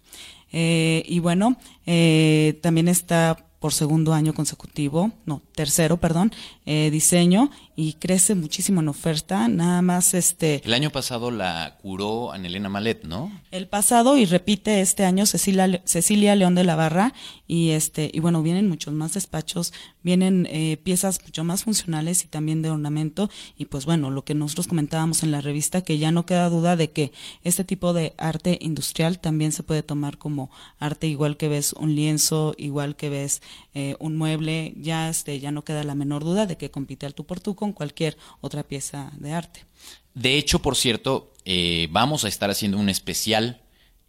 Eh, 0.51 1.03
y 1.08 1.20
bueno, 1.20 1.58
eh, 1.86 2.60
también 2.62 2.88
está 2.88 3.38
por 3.60 3.74
segundo 3.74 4.13
año 4.13 4.34
consecutivo, 4.34 5.12
no, 5.25 5.44
tercero, 5.62 5.98
perdón, 5.98 6.32
eh, 6.65 6.89
diseño 6.91 7.51
y 7.75 7.94
crece 7.94 8.34
muchísimo 8.34 8.82
en 8.82 8.89
oferta. 8.89 9.48
Nada 9.48 9.84
más 9.84 10.15
este. 10.15 10.62
El 10.65 10.74
año 10.74 10.89
pasado 10.89 11.30
la 11.30 11.77
curó 11.82 12.32
Anelena 12.32 12.68
Malet, 12.68 13.03
¿no? 13.03 13.32
El 13.51 13.68
pasado 13.68 14.18
y 14.18 14.25
repite 14.25 14.82
este 14.82 15.06
año 15.06 15.27
Cecilia, 15.27 15.82
Cecilia 15.86 16.36
León 16.36 16.56
de 16.56 16.63
la 16.63 16.75
Barra 16.75 17.13
y 17.48 17.72
este 17.72 18.10
y 18.13 18.22
bueno 18.22 18.41
vienen 18.41 18.70
muchos 18.70 18.94
más 18.94 19.13
despachos, 19.13 19.74
vienen 20.03 20.48
eh, 20.50 20.77
piezas 20.82 21.22
mucho 21.24 21.44
más 21.44 21.63
funcionales 21.65 22.24
y 22.24 22.27
también 22.27 22.62
de 22.62 22.70
ornamento 22.70 23.30
y 23.58 23.65
pues 23.65 23.86
bueno 23.86 24.10
lo 24.10 24.24
que 24.24 24.34
nosotros 24.34 24.68
comentábamos 24.68 25.22
en 25.22 25.32
la 25.32 25.41
revista 25.41 25.82
que 25.82 25.98
ya 25.98 26.12
no 26.12 26.25
queda 26.25 26.50
duda 26.50 26.75
de 26.75 26.91
que 26.91 27.12
este 27.44 27.63
tipo 27.63 27.94
de 27.94 28.13
arte 28.18 28.58
industrial 28.62 29.20
también 29.20 29.51
se 29.51 29.63
puede 29.63 29.84
tomar 29.84 30.18
como 30.18 30.50
arte 30.80 31.08
igual 31.08 31.36
que 31.36 31.50
ves 31.50 31.74
un 31.74 31.94
lienzo, 31.94 32.56
igual 32.58 32.96
que 32.96 33.10
ves 33.10 33.41
eh, 33.74 33.96
un 34.00 34.18
mueble, 34.18 34.74
ya 34.77 35.10
este 35.10 35.39
ya 35.39 35.50
no 35.51 35.63
queda 35.63 35.84
la 35.84 35.96
menor 35.96 36.24
duda 36.24 36.46
de 36.46 36.58
que 36.58 36.72
compite 36.72 37.05
al 37.05 37.13
tú 37.13 37.25
por 37.25 37.39
tú 37.39 37.55
con 37.55 37.74
cualquier 37.74 38.17
otra 38.41 38.63
pieza 38.63 39.12
de 39.17 39.34
arte. 39.34 39.65
De 40.13 40.38
hecho, 40.38 40.60
por 40.60 40.75
cierto, 40.75 41.31
eh, 41.46 41.88
vamos 41.91 42.25
a 42.25 42.27
estar 42.27 42.50
haciendo 42.50 42.77
un 42.77 42.89
especial 42.89 43.62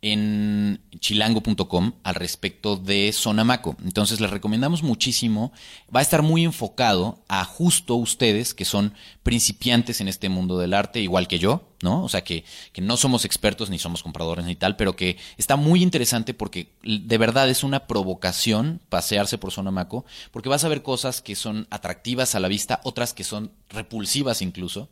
en 0.02 0.80
chilango.com 0.99 1.92
al 2.02 2.14
respecto 2.16 2.76
de 2.76 3.12
Sonamaco. 3.12 3.76
Entonces 3.85 4.21
les 4.21 4.30
recomendamos 4.30 4.82
muchísimo. 4.82 5.52
Va 5.94 6.00
a 6.00 6.02
estar 6.02 6.23
muy 6.23 6.44
enfocado 6.44 7.23
a 7.28 7.44
justo 7.44 7.94
ustedes 7.94 8.52
que 8.52 8.64
son 8.64 8.94
principiantes 9.23 10.00
en 10.00 10.09
este 10.09 10.28
mundo 10.28 10.59
del 10.59 10.75
arte, 10.75 11.00
igual 11.00 11.28
que 11.28 11.38
yo, 11.38 11.68
¿no? 11.82 12.02
O 12.02 12.09
sea, 12.09 12.25
que, 12.25 12.44
que 12.73 12.82
no 12.82 12.97
somos 12.97 13.25
expertos 13.25 13.71
ni 13.71 13.78
somos 13.78 14.02
compradores 14.02 14.44
ni 14.44 14.56
tal, 14.56 14.75
pero 14.75 14.97
que 14.97 15.18
está 15.38 15.54
muy 15.54 15.82
interesante 15.82 16.35
porque 16.35 16.73
de 16.82 17.18
verdad 17.18 17.49
es 17.49 17.62
una 17.62 17.87
provocación 17.87 18.80
pasearse 18.88 19.38
por 19.38 19.52
Sonamaco, 19.52 20.04
porque 20.32 20.49
vas 20.49 20.64
a 20.64 20.68
ver 20.68 20.82
cosas 20.82 21.23
que 21.23 21.37
son 21.37 21.68
atractivas 21.71 22.35
a 22.35 22.40
la 22.40 22.49
vista, 22.49 22.80
otras 22.82 23.14
que 23.14 23.23
son 23.23 23.52
repulsivas 23.71 24.42
incluso, 24.42 24.88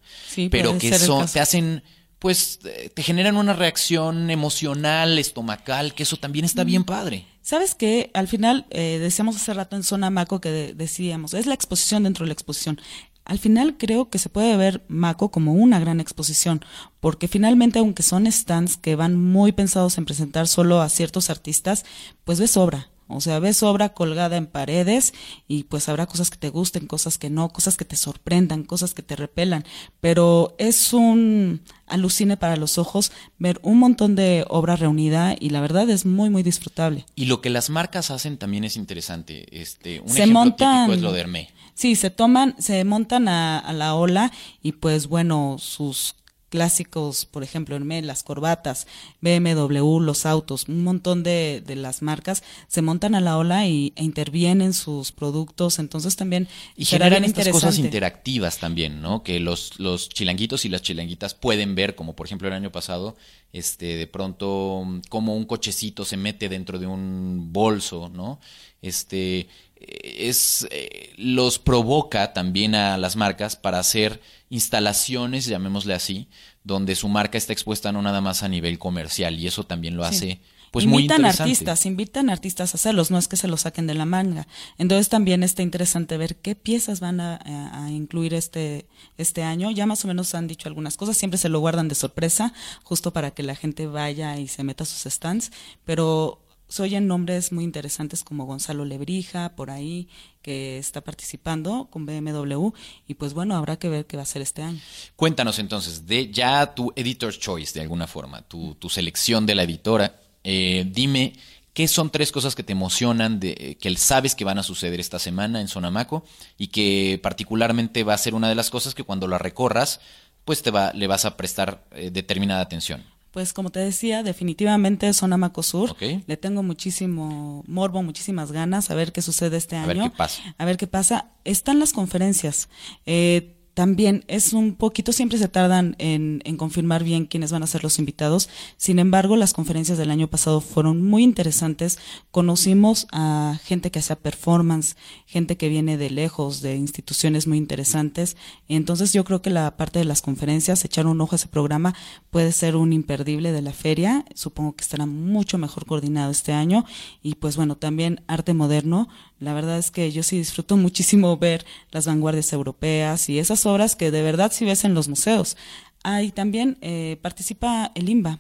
pero 0.52 0.79
que 0.79 0.97
son, 0.97 1.26
te 1.26 1.40
hacen 1.40 1.83
pues 2.21 2.61
eh, 2.65 2.91
te 2.95 3.03
generan 3.03 3.37
una 3.37 3.55
reacción 3.55 4.31
emocional, 4.31 5.19
estomacal, 5.19 5.95
que 5.95 6.05
eso 6.05 6.19
también 6.19 6.45
está 6.45 6.65
bien 6.65 6.85
padre. 6.85 7.27
¿Sabes 7.41 7.75
qué? 7.75 8.11
Al 8.12 8.29
final, 8.29 8.67
eh, 8.71 8.99
decíamos 9.00 9.37
hace 9.37 9.55
rato 9.55 9.75
en 9.75 9.83
Zona 9.83 10.11
Maco 10.11 10.41
que 10.41 10.75
decíamos, 10.75 11.35
es 11.35 11.47
la 11.47 11.55
exposición 11.55 12.05
dentro 12.05 12.25
de 12.25 12.29
la 12.29 12.35
exposición. 12.35 12.79
Al 13.25 13.39
final 13.39 13.77
creo 13.79 14.11
que 14.11 14.19
se 14.19 14.29
puede 14.29 14.57
ver 14.57 14.85
Maco 14.89 15.31
como 15.31 15.55
una 15.55 15.81
gran 15.81 15.99
exposición, 15.99 16.62
porque 17.00 17.27
finalmente 17.27 17.79
aunque 17.79 18.03
son 18.03 18.31
stands 18.31 18.77
que 18.77 18.97
van 18.97 19.17
muy 19.17 19.53
pensados 19.53 19.97
en 19.97 20.05
presentar 20.05 20.47
solo 20.47 20.83
a 20.83 20.91
ciertos 20.91 21.31
artistas, 21.31 21.87
pues 22.25 22.39
ves 22.39 22.59
obra. 22.59 22.90
O 23.11 23.21
sea, 23.21 23.38
ves 23.38 23.62
obra 23.62 23.90
colgada 23.90 24.37
en 24.37 24.47
paredes 24.47 25.12
y 25.49 25.64
pues 25.64 25.88
habrá 25.88 26.07
cosas 26.07 26.31
que 26.31 26.38
te 26.38 26.49
gusten, 26.49 26.87
cosas 26.87 27.19
que 27.19 27.31
no, 27.31 27.49
cosas 27.50 27.76
que 27.76 27.85
te 27.85 27.97
sorprendan, 27.97 28.64
cosas 28.64 28.95
que 28.95 29.02
te 29.02 29.17
repelan, 29.17 29.64
pero 30.00 30.55
es 30.59 30.93
un 30.93 31.61
alucine 31.87 32.37
para 32.37 32.57
los 32.57 32.79
ojos 32.79 33.12
ver 33.38 33.61
un 33.62 33.79
montón 33.79 34.14
de 34.14 34.45
obra 34.49 34.76
reunida 34.76 35.35
y 35.38 35.50
la 35.50 35.61
verdad 35.61 35.90
es 35.90 36.07
muy 36.07 36.31
muy 36.31 36.43
disfrutable. 36.43 37.05
Y 37.17 37.26
lo 37.26 37.40
que 37.40 37.50
las 37.50 37.71
marcas 37.71 38.11
hacen 38.11 38.38
también 38.38 38.64
es 38.64 38.76
interesante. 38.76 39.61
Este, 39.61 40.00
un 40.00 40.09
se 40.09 40.19
ejemplo 40.19 40.40
montan, 40.40 40.87
típico 40.87 40.95
es 40.95 41.02
lo 41.02 41.12
de 41.12 41.21
Hermé. 41.21 41.50
Sí, 41.75 41.97
se 41.97 42.11
toman, 42.11 42.55
se 42.59 42.85
montan 42.85 43.26
a, 43.29 43.59
a 43.59 43.73
la 43.73 43.95
ola 43.95 44.33
y 44.62 44.73
pues 44.73 45.07
bueno, 45.07 45.57
sus 45.59 46.14
clásicos, 46.50 47.25
por 47.25 47.42
ejemplo, 47.42 47.76
Hermé, 47.76 48.02
las 48.02 48.23
corbatas, 48.23 48.87
BMW, 49.23 50.00
los 50.00 50.26
autos, 50.26 50.69
un 50.69 50.85
montón 50.85 51.23
de, 51.23 51.62
de 51.64 51.76
las 51.76 52.02
marcas 52.02 52.42
se 52.69 52.83
montan 52.83 53.14
a 53.14 53.21
la 53.21 53.38
ola 53.38 53.66
y, 53.66 53.95
e 53.97 54.04
intervienen 54.04 54.75
sus 54.75 55.12
productos, 55.12 55.78
entonces 55.78 56.16
también 56.16 56.49
y 56.76 56.85
generan 56.85 57.25
estas 57.25 57.49
cosas 57.49 57.78
interactivas 57.78 58.59
también, 58.59 59.00
¿no? 59.00 59.23
Que 59.23 59.40
los, 59.40 59.78
los 59.78 60.09
chilanguitos 60.09 60.64
y 60.64 60.69
las 60.69 60.83
chilanguitas 60.83 61.35
pueden 61.35 61.75
ver, 61.75 61.95
como 61.95 62.14
por 62.14 62.26
ejemplo 62.26 62.49
el 62.49 62.54
año 62.54 62.73
pasado, 62.73 63.16
este, 63.52 63.97
de 63.97 64.07
pronto 64.07 64.85
como 65.09 65.37
un 65.37 65.45
cochecito 65.45 66.04
se 66.04 66.16
mete 66.16 66.49
dentro 66.49 66.78
de 66.78 66.87
un 66.87 67.52
bolso, 67.52 68.11
¿no? 68.12 68.40
Este, 68.83 69.49
es, 69.80 70.66
eh, 70.71 71.12
los 71.16 71.59
provoca 71.59 72.33
también 72.33 72.75
a 72.75 72.99
las 72.99 73.16
marcas 73.16 73.57
para 73.57 73.78
hacer 73.78 74.21
instalaciones, 74.50 75.47
llamémosle 75.47 75.95
así, 75.95 76.28
donde 76.62 76.95
su 76.95 77.09
marca 77.09 77.38
está 77.38 77.52
expuesta 77.52 77.92
no 77.92 78.02
nada 78.02 78.21
más 78.21 78.42
a 78.42 78.49
nivel 78.49 78.78
comercial 78.78 79.38
y 79.38 79.47
eso 79.47 79.64
también 79.64 79.97
lo 79.97 80.04
hace 80.04 80.40
pues 80.71 80.85
invitan 80.85 81.23
muy 81.23 81.30
artistas, 81.30 81.85
invitan 81.85 82.30
artistas 82.30 82.75
a 82.75 82.76
hacerlos, 82.76 83.11
no 83.11 83.19
es 83.19 83.26
que 83.26 83.37
se 83.37 83.49
los 83.49 83.62
saquen 83.62 83.87
de 83.88 83.95
la 83.95 84.04
manga. 84.04 84.47
Entonces 84.78 85.09
también 85.09 85.42
está 85.42 85.62
interesante 85.62 86.16
ver 86.16 86.37
qué 86.37 86.54
piezas 86.54 87.00
van 87.00 87.21
a, 87.21 87.40
a, 87.73 87.90
incluir 87.90 88.35
este, 88.35 88.87
este 89.19 89.42
año. 89.42 89.71
Ya 89.73 89.87
más 89.87 90.04
o 90.04 90.09
menos 90.09 90.35
han 90.35 90.47
dicho 90.47 90.69
algunas 90.69 90.97
cosas, 90.97 91.16
siempre 91.16 91.38
se 91.38 91.49
lo 91.49 91.59
guardan 91.59 91.88
de 91.88 91.97
sorpresa, 91.97 92.52
justo 92.85 93.12
para 93.12 93.33
que 93.33 93.42
la 93.42 93.57
gente 93.57 93.87
vaya 93.88 94.38
y 94.38 94.47
se 94.47 94.62
meta 94.62 94.85
a 94.85 94.87
sus 94.87 95.12
stands, 95.12 95.50
pero 95.85 96.40
se 96.71 96.83
oyen 96.85 97.09
nombres 97.09 97.50
muy 97.50 97.65
interesantes 97.65 98.23
como 98.23 98.47
Gonzalo 98.47 98.85
Lebrija, 98.85 99.57
por 99.57 99.71
ahí, 99.71 100.09
que 100.41 100.79
está 100.79 101.00
participando 101.00 101.89
con 101.91 102.07
BMW, 102.07 102.71
y 103.09 103.15
pues 103.15 103.35
bueno, 103.35 103.57
habrá 103.57 103.77
que 103.77 103.89
ver 103.89 104.07
qué 104.07 104.17
va 104.17 104.23
a 104.23 104.27
ser 104.27 104.41
este 104.41 104.62
año. 104.62 104.81
Cuéntanos 105.17 105.59
entonces, 105.59 106.07
de 106.07 106.31
ya 106.31 106.75
tu 106.75 106.93
editor's 106.95 107.41
choice, 107.41 107.75
de 107.75 107.81
alguna 107.81 108.07
forma, 108.07 108.43
tu, 108.43 108.77
tu 108.77 108.89
selección 108.89 109.47
de 109.47 109.57
la 109.57 109.65
editora, 109.65 110.21
eh, 110.45 110.87
dime 110.89 111.35
qué 111.75 111.89
son 111.89 112.11
tres 112.11 112.31
cosas 112.31 112.55
que 112.55 112.62
te 112.62 112.73
emocionan, 112.73 113.41
de, 113.41 113.77
que 113.81 113.97
sabes 113.97 114.37
que 114.37 114.45
van 114.45 114.59
a 114.59 114.62
suceder 114.62 115.00
esta 115.00 115.19
semana 115.19 115.61
en 115.61 115.67
Sonamaco, 115.67 116.25
y 116.57 116.69
que 116.69 117.19
particularmente 117.21 118.05
va 118.05 118.15
a 118.15 118.19
ser 118.19 118.35
una 118.35 118.49
de 118.49 118.55
las 118.55 118.71
cosas 118.71 118.95
que 118.95 119.03
cuando 119.03 119.27
la 119.27 119.39
recorras, 119.39 120.00
pues 120.45 120.62
te 120.62 120.71
va, 120.71 120.93
le 120.93 121.09
vas 121.09 121.25
a 121.25 121.37
prestar 121.37 121.85
eh, 121.91 122.11
determinada 122.12 122.61
atención. 122.61 123.05
Pues 123.31 123.53
como 123.53 123.71
te 123.71 123.79
decía, 123.81 124.23
definitivamente 124.23 125.13
Sonamaco 125.13 125.63
Sur. 125.63 125.91
Ok. 125.93 126.03
Le 126.27 126.37
tengo 126.37 126.63
muchísimo 126.63 127.63
morbo, 127.69 128.03
muchísimas 128.03 128.51
ganas 128.51 128.91
a 128.91 128.95
ver 128.95 129.13
qué 129.13 129.23
sucede 129.23 129.57
este 129.57 129.77
A 129.77 129.85
año. 129.85 129.89
ver 130.03 130.11
qué 130.11 130.17
pasa. 130.17 130.43
A 130.59 130.65
ver 130.65 130.77
qué 130.77 130.87
pasa. 130.89 131.31
Están 131.45 131.79
las 131.79 131.93
conferencias. 131.93 132.69
Eh, 133.07 133.57
también 133.75 134.25
es 134.29 134.53
un 134.53 134.75
poquito, 134.75 135.12
siempre 135.12 135.39
se 135.39 135.49
tardan 135.49 135.97
en, 135.99 136.43
en 136.45 136.57
confirmar 136.57 137.05
bien 137.05 137.27
quiénes 137.27 137.53
van 137.53 137.62
a 137.62 137.67
ser 137.67 137.83
los 137.83 137.99
invitados. 137.99 138.49
Sin 138.77 138.99
embargo, 138.99 139.37
las 139.37 139.53
conferencias 139.53 139.99
del 139.99 140.11
año 140.11 140.29
pasado 140.29 140.61
fueron 140.61 141.03
muy 141.03 141.23
interesantes. 141.23 141.99
Conocimos 142.31 143.07
a 143.12 143.59
gente 143.65 143.91
que 143.91 144.00
hacía 144.00 144.17
performance, 144.17 144.97
gente 145.27 145.57
que 145.57 145.69
viene 145.69 145.97
de 145.97 146.11
lejos, 146.11 146.61
de 146.61 146.77
instituciones 146.77 147.47
muy 147.47 147.59
interesantes. 147.59 148.37
Entonces 148.69 149.12
yo 149.12 149.25
creo 149.25 149.43
que 149.43 149.50
la 149.50 149.77
parte 149.77 149.99
de 149.99 150.05
las 150.05 150.23
conferencias, 150.23 150.85
echar 150.85 151.07
un 151.07 151.21
ojo 151.21 151.35
a 151.35 151.37
ese 151.37 151.49
programa 151.49 151.95
puede 152.31 152.53
ser 152.53 152.77
un 152.77 152.93
imperdible 152.93 153.53
de 153.53 153.62
la 153.62 153.73
feria. 153.73 154.25
Supongo 154.35 154.75
que 154.75 154.83
estará 154.83 155.07
mucho 155.07 155.59
mejor 155.59 155.87
coordinado 155.87 156.31
este 156.31 156.53
año. 156.53 156.85
Y 157.23 157.37
pues 157.37 157.57
bueno, 157.57 157.77
también 157.77 158.23
arte 158.27 158.55
moderno. 158.55 159.09
La 159.41 159.55
verdad 159.55 159.79
es 159.79 159.91
que 159.91 160.13
yo 160.13 160.23
sí 160.23 160.37
disfruto 160.37 160.77
muchísimo 160.77 161.37
ver 161.39 161.65
las 161.91 162.07
vanguardias 162.07 162.53
europeas 162.53 163.29
y 163.31 163.39
esas 163.39 163.65
obras 163.67 163.97
que 163.97 164.11
de 164.11 164.23
verdad 164.23 164.53
sí 164.53 164.67
ves 164.67 164.85
en 164.85 164.95
los 164.95 165.09
museos. 165.09 165.57
Ahí 166.03 166.31
también 166.31 166.77
eh, 166.83 167.19
participa 167.23 167.91
el 167.95 168.09
IMBA. 168.09 168.39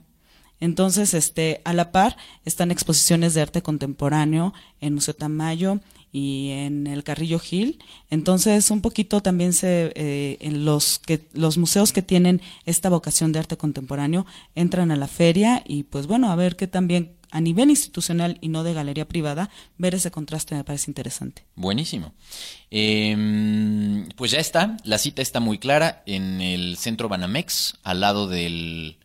Entonces, 0.60 1.14
este, 1.14 1.62
a 1.64 1.72
la 1.72 1.90
par 1.90 2.18
están 2.44 2.70
exposiciones 2.70 3.32
de 3.32 3.40
arte 3.40 3.62
contemporáneo 3.62 4.52
en 4.80 4.94
Museo 4.94 5.14
Tamayo 5.14 5.80
y 6.12 6.50
en 6.50 6.86
el 6.86 7.02
Carrillo 7.02 7.38
Gil. 7.38 7.78
Entonces, 8.10 8.70
un 8.70 8.82
poquito 8.82 9.22
también 9.22 9.54
se, 9.54 9.92
eh, 9.94 10.36
en 10.40 10.66
los 10.66 10.98
que 10.98 11.26
los 11.32 11.56
museos 11.56 11.92
que 11.92 12.02
tienen 12.02 12.42
esta 12.66 12.90
vocación 12.90 13.32
de 13.32 13.38
arte 13.38 13.56
contemporáneo 13.56 14.26
entran 14.54 14.90
a 14.90 14.96
la 14.96 15.08
feria 15.08 15.62
y, 15.66 15.84
pues 15.84 16.06
bueno, 16.06 16.30
a 16.30 16.36
ver 16.36 16.56
que 16.56 16.66
también 16.66 17.16
a 17.30 17.40
nivel 17.40 17.70
institucional 17.70 18.38
y 18.40 18.48
no 18.48 18.64
de 18.64 18.74
galería 18.74 19.06
privada, 19.06 19.50
ver 19.78 19.94
ese 19.94 20.10
contraste 20.10 20.54
me 20.54 20.64
parece 20.64 20.90
interesante. 20.90 21.44
Buenísimo. 21.54 22.12
Eh, 22.70 24.06
pues 24.16 24.30
ya 24.30 24.38
está, 24.38 24.76
la 24.84 24.98
cita 24.98 25.22
está 25.22 25.40
muy 25.40 25.58
clara 25.58 26.02
en 26.06 26.40
el 26.40 26.76
centro 26.76 27.08
Banamex, 27.08 27.78
al 27.82 28.00
lado 28.00 28.26
del 28.28 28.98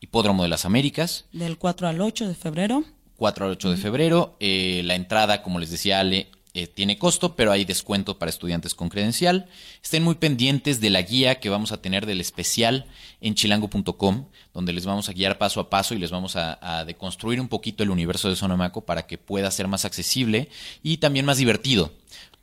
Hipódromo 0.00 0.42
de 0.42 0.48
las 0.48 0.64
Américas, 0.64 1.26
Del 1.32 1.58
4 1.58 1.88
al 1.88 2.00
8 2.00 2.28
de 2.28 2.34
febrero. 2.34 2.84
4 3.16 3.44
al 3.44 3.52
8 3.52 3.70
de 3.70 3.76
febrero. 3.76 4.36
Eh, 4.40 4.82
la 4.84 4.94
entrada, 4.94 5.42
como 5.42 5.58
les 5.58 5.70
decía 5.70 6.00
Ale, 6.00 6.30
eh, 6.54 6.66
tiene 6.66 6.98
costo, 6.98 7.36
pero 7.36 7.52
hay 7.52 7.64
descuento 7.64 8.18
para 8.18 8.30
estudiantes 8.30 8.74
con 8.74 8.88
credencial. 8.88 9.48
Estén 9.82 10.02
muy 10.02 10.16
pendientes 10.16 10.80
de 10.80 10.90
la 10.90 11.02
guía 11.02 11.40
que 11.40 11.48
vamos 11.48 11.72
a 11.72 11.80
tener 11.80 12.06
del 12.06 12.20
especial 12.20 12.86
en 13.20 13.34
chilango.com, 13.34 14.26
donde 14.52 14.72
les 14.72 14.86
vamos 14.86 15.08
a 15.08 15.12
guiar 15.12 15.38
paso 15.38 15.60
a 15.60 15.70
paso 15.70 15.94
y 15.94 15.98
les 15.98 16.10
vamos 16.10 16.36
a, 16.36 16.58
a 16.60 16.84
deconstruir 16.84 17.40
un 17.40 17.48
poquito 17.48 17.82
el 17.82 17.90
universo 17.90 18.28
de 18.28 18.36
Sonamaco 18.36 18.80
para 18.80 19.06
que 19.06 19.18
pueda 19.18 19.50
ser 19.50 19.68
más 19.68 19.84
accesible 19.84 20.48
y 20.82 20.96
también 20.96 21.24
más 21.24 21.38
divertido. 21.38 21.92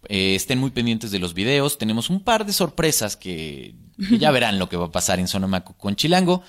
Eh, 0.09 0.35
estén 0.35 0.59
muy 0.59 0.71
pendientes 0.71 1.11
de 1.11 1.19
los 1.19 1.33
videos. 1.33 1.77
Tenemos 1.77 2.09
un 2.09 2.21
par 2.21 2.45
de 2.45 2.53
sorpresas 2.53 3.17
que, 3.17 3.75
que 4.09 4.17
ya 4.17 4.31
verán 4.31 4.59
lo 4.59 4.69
que 4.69 4.77
va 4.77 4.85
a 4.85 4.91
pasar 4.91 5.19
en 5.19 5.27
Sonamaco 5.27 5.73
con 5.73 5.95
Chilango. 5.95 6.43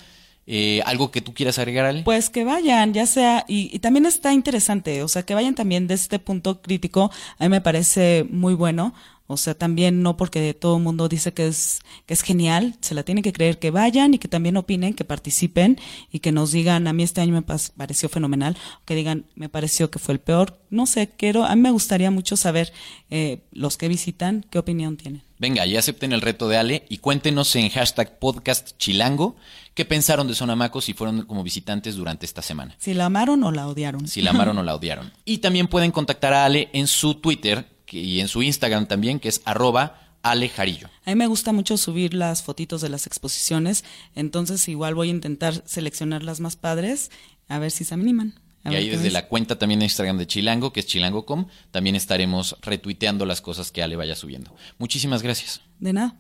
Eh, 0.50 0.81
¿Algo 0.87 1.11
que 1.11 1.21
tú 1.21 1.35
quieras 1.35 1.59
agregar, 1.59 1.85
Ale? 1.85 2.05
Pues 2.05 2.31
que 2.31 2.43
vayan, 2.43 2.95
ya 2.95 3.05
sea, 3.05 3.45
y, 3.47 3.69
y 3.71 3.81
también 3.81 4.07
está 4.07 4.33
interesante, 4.33 5.02
o 5.02 5.09
sea, 5.09 5.23
que 5.23 5.35
vayan 5.35 5.55
también 5.55 5.87
de 5.87 5.93
este 5.93 6.19
punto 6.19 6.62
crítico, 6.62 7.11
a 7.38 7.45
mí 7.45 7.50
me 7.50 7.61
parece 7.61 8.26
muy 8.31 8.55
bueno, 8.55 8.95
o 9.30 9.37
sea, 9.37 9.54
también 9.54 10.02
no 10.02 10.16
porque 10.16 10.54
todo 10.54 10.78
el 10.78 10.82
mundo 10.82 11.06
dice 11.06 11.35
que 11.35 11.47
es, 11.47 11.80
que 12.06 12.14
es 12.14 12.23
genial, 12.23 12.76
se 12.80 12.94
la 12.94 13.02
tienen 13.02 13.23
que 13.23 13.35
creer, 13.35 13.58
que 13.58 13.70
vayan 13.70 14.14
y 14.14 14.18
que 14.18 14.26
también 14.26 14.56
opinen, 14.56 14.94
que 14.94 15.04
participen 15.04 15.78
y 16.11 16.20
que 16.20 16.32
nos 16.32 16.50
digan, 16.50 16.87
a 16.87 16.94
mí 16.94 17.02
este 17.02 17.20
año 17.20 17.35
me 17.35 17.42
pareció 17.42 18.08
fenomenal, 18.08 18.56
que 18.87 18.94
digan, 18.94 19.26
me 19.35 19.50
pareció 19.50 19.90
que 19.90 19.99
fue 19.99 20.14
el 20.14 20.20
peor, 20.20 20.58
no 20.70 20.87
sé, 20.87 21.11
quiero, 21.11 21.44
a 21.44 21.54
mí 21.54 21.61
me 21.61 21.70
gustaría 21.70 22.11
mucho 22.11 22.38
saber 22.38 22.73
eh, 23.11 23.42
los 23.52 23.76
que 23.76 23.88
visitan, 23.88 24.47
qué 24.50 24.58
opinión 24.58 24.97
tienen. 24.97 25.23
Venga, 25.38 25.66
y 25.66 25.76
acepten 25.76 26.12
el 26.12 26.23
reto 26.23 26.49
de 26.49 26.56
Ale 26.56 26.87
y 26.88 26.99
cuéntenos 26.99 27.54
en 27.54 27.68
hashtag 27.68 28.18
podcast 28.18 28.76
chilango 28.78 29.37
qué 29.75 29.85
pensaron 29.85 30.26
de 30.26 30.35
Sonamaco 30.35 30.80
si 30.80 30.94
fueron 30.94 31.22
como 31.22 31.44
visitantes 31.44 31.94
durante 31.94 32.26
esta 32.26 32.42
semana. 32.42 32.74
Si 32.79 32.94
la 32.94 33.05
amaron 33.05 33.44
o 33.44 33.53
la 33.53 33.68
odiaron. 33.68 34.09
Si 34.09 34.22
la 34.22 34.31
amaron 34.31 34.59
o 34.59 34.64
la 34.64 34.74
odiaron. 34.74 35.12
Y 35.24 35.38
también 35.38 35.68
pueden 35.68 35.92
contactar 35.92 36.33
a 36.33 36.46
Ale 36.46 36.70
en 36.72 36.88
su 36.88 37.14
Twitter 37.14 37.78
que- 37.88 37.98
y 37.98 38.20
en 38.20 38.29
su 38.29 38.42
Instagram 38.42 38.87
también, 38.87 39.18
que 39.18 39.29
es 39.29 39.40
arroba 39.44 40.01
Ale 40.22 40.48
Jarillo. 40.48 40.88
A 41.05 41.11
mí 41.11 41.16
me 41.16 41.27
gusta 41.27 41.53
mucho 41.53 41.77
subir 41.77 42.12
las 42.14 42.42
fotitos 42.42 42.81
de 42.81 42.88
las 42.88 43.07
exposiciones, 43.07 43.85
entonces 44.14 44.68
igual 44.68 44.94
voy 44.94 45.09
a 45.09 45.12
intentar 45.12 45.62
seleccionar 45.66 46.22
las 46.22 46.40
más 46.40 46.57
padres, 46.57 47.11
a 47.48 47.59
ver 47.59 47.70
si 47.70 47.85
se 47.85 47.94
animan. 47.94 48.35
A 48.64 48.72
Y 48.72 48.77
ahí 48.77 48.88
desde 48.90 49.05
ves. 49.05 49.12
la 49.12 49.29
cuenta 49.29 49.57
también 49.59 49.79
de 49.79 49.87
Instagram 49.87 50.18
de 50.18 50.27
Chilango, 50.27 50.72
que 50.72 50.81
es 50.81 50.87
chilango.com, 50.87 51.46
también 51.70 51.94
estaremos 51.94 52.57
retuiteando 52.61 53.24
las 53.24 53.40
cosas 53.40 53.70
que 53.70 53.83
Ale 53.83 53.94
vaya 53.96 54.16
subiendo. 54.16 54.55
Muchísimas 54.79 55.22
gracias. 55.22 55.61
De 55.79 55.92
nada. 55.92 56.16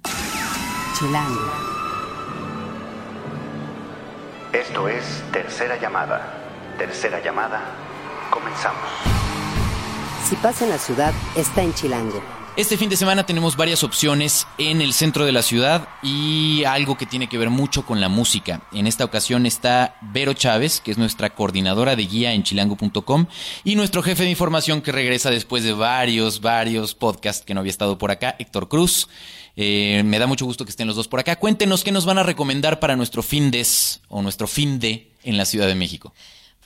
Chilango. 0.98 1.52
Esto 4.52 4.88
es 4.88 5.04
Tercera 5.32 5.78
Llamada. 5.80 6.34
Tercera 6.78 7.22
Llamada. 7.22 7.60
Comenzamos. 8.30 8.88
Si 10.28 10.36
pasa 10.36 10.66
en 10.66 10.70
la 10.70 10.78
ciudad, 10.78 11.14
está 11.36 11.62
en 11.62 11.72
Chilango. 11.72 12.22
Este 12.54 12.76
fin 12.76 12.90
de 12.90 12.98
semana 12.98 13.24
tenemos 13.24 13.56
varias 13.56 13.82
opciones 13.82 14.46
en 14.58 14.82
el 14.82 14.92
centro 14.92 15.24
de 15.24 15.32
la 15.32 15.40
ciudad 15.40 15.88
y 16.02 16.64
algo 16.64 16.98
que 16.98 17.06
tiene 17.06 17.30
que 17.30 17.38
ver 17.38 17.48
mucho 17.48 17.86
con 17.86 18.02
la 18.02 18.10
música. 18.10 18.60
En 18.72 18.86
esta 18.86 19.06
ocasión 19.06 19.46
está 19.46 19.96
Vero 20.02 20.34
Chávez, 20.34 20.82
que 20.82 20.90
es 20.90 20.98
nuestra 20.98 21.30
coordinadora 21.30 21.96
de 21.96 22.04
guía 22.04 22.34
en 22.34 22.42
chilango.com 22.42 23.24
y 23.64 23.74
nuestro 23.74 24.02
jefe 24.02 24.24
de 24.24 24.30
información 24.30 24.82
que 24.82 24.92
regresa 24.92 25.30
después 25.30 25.64
de 25.64 25.72
varios, 25.72 26.42
varios 26.42 26.94
podcasts 26.94 27.42
que 27.42 27.54
no 27.54 27.60
había 27.60 27.70
estado 27.70 27.96
por 27.96 28.10
acá, 28.10 28.36
Héctor 28.38 28.68
Cruz. 28.68 29.08
Eh, 29.56 30.02
me 30.04 30.18
da 30.18 30.26
mucho 30.26 30.44
gusto 30.44 30.66
que 30.66 30.70
estén 30.70 30.88
los 30.88 30.96
dos 30.96 31.08
por 31.08 31.20
acá. 31.20 31.36
Cuéntenos 31.36 31.84
qué 31.84 31.90
nos 31.90 32.04
van 32.04 32.18
a 32.18 32.22
recomendar 32.22 32.80
para 32.80 32.96
nuestro 32.96 33.22
fin 33.22 33.50
des 33.50 34.02
o 34.08 34.20
nuestro 34.20 34.46
fin 34.46 34.78
de 34.78 35.10
en 35.22 35.38
la 35.38 35.46
Ciudad 35.46 35.68
de 35.68 35.74
México. 35.74 36.12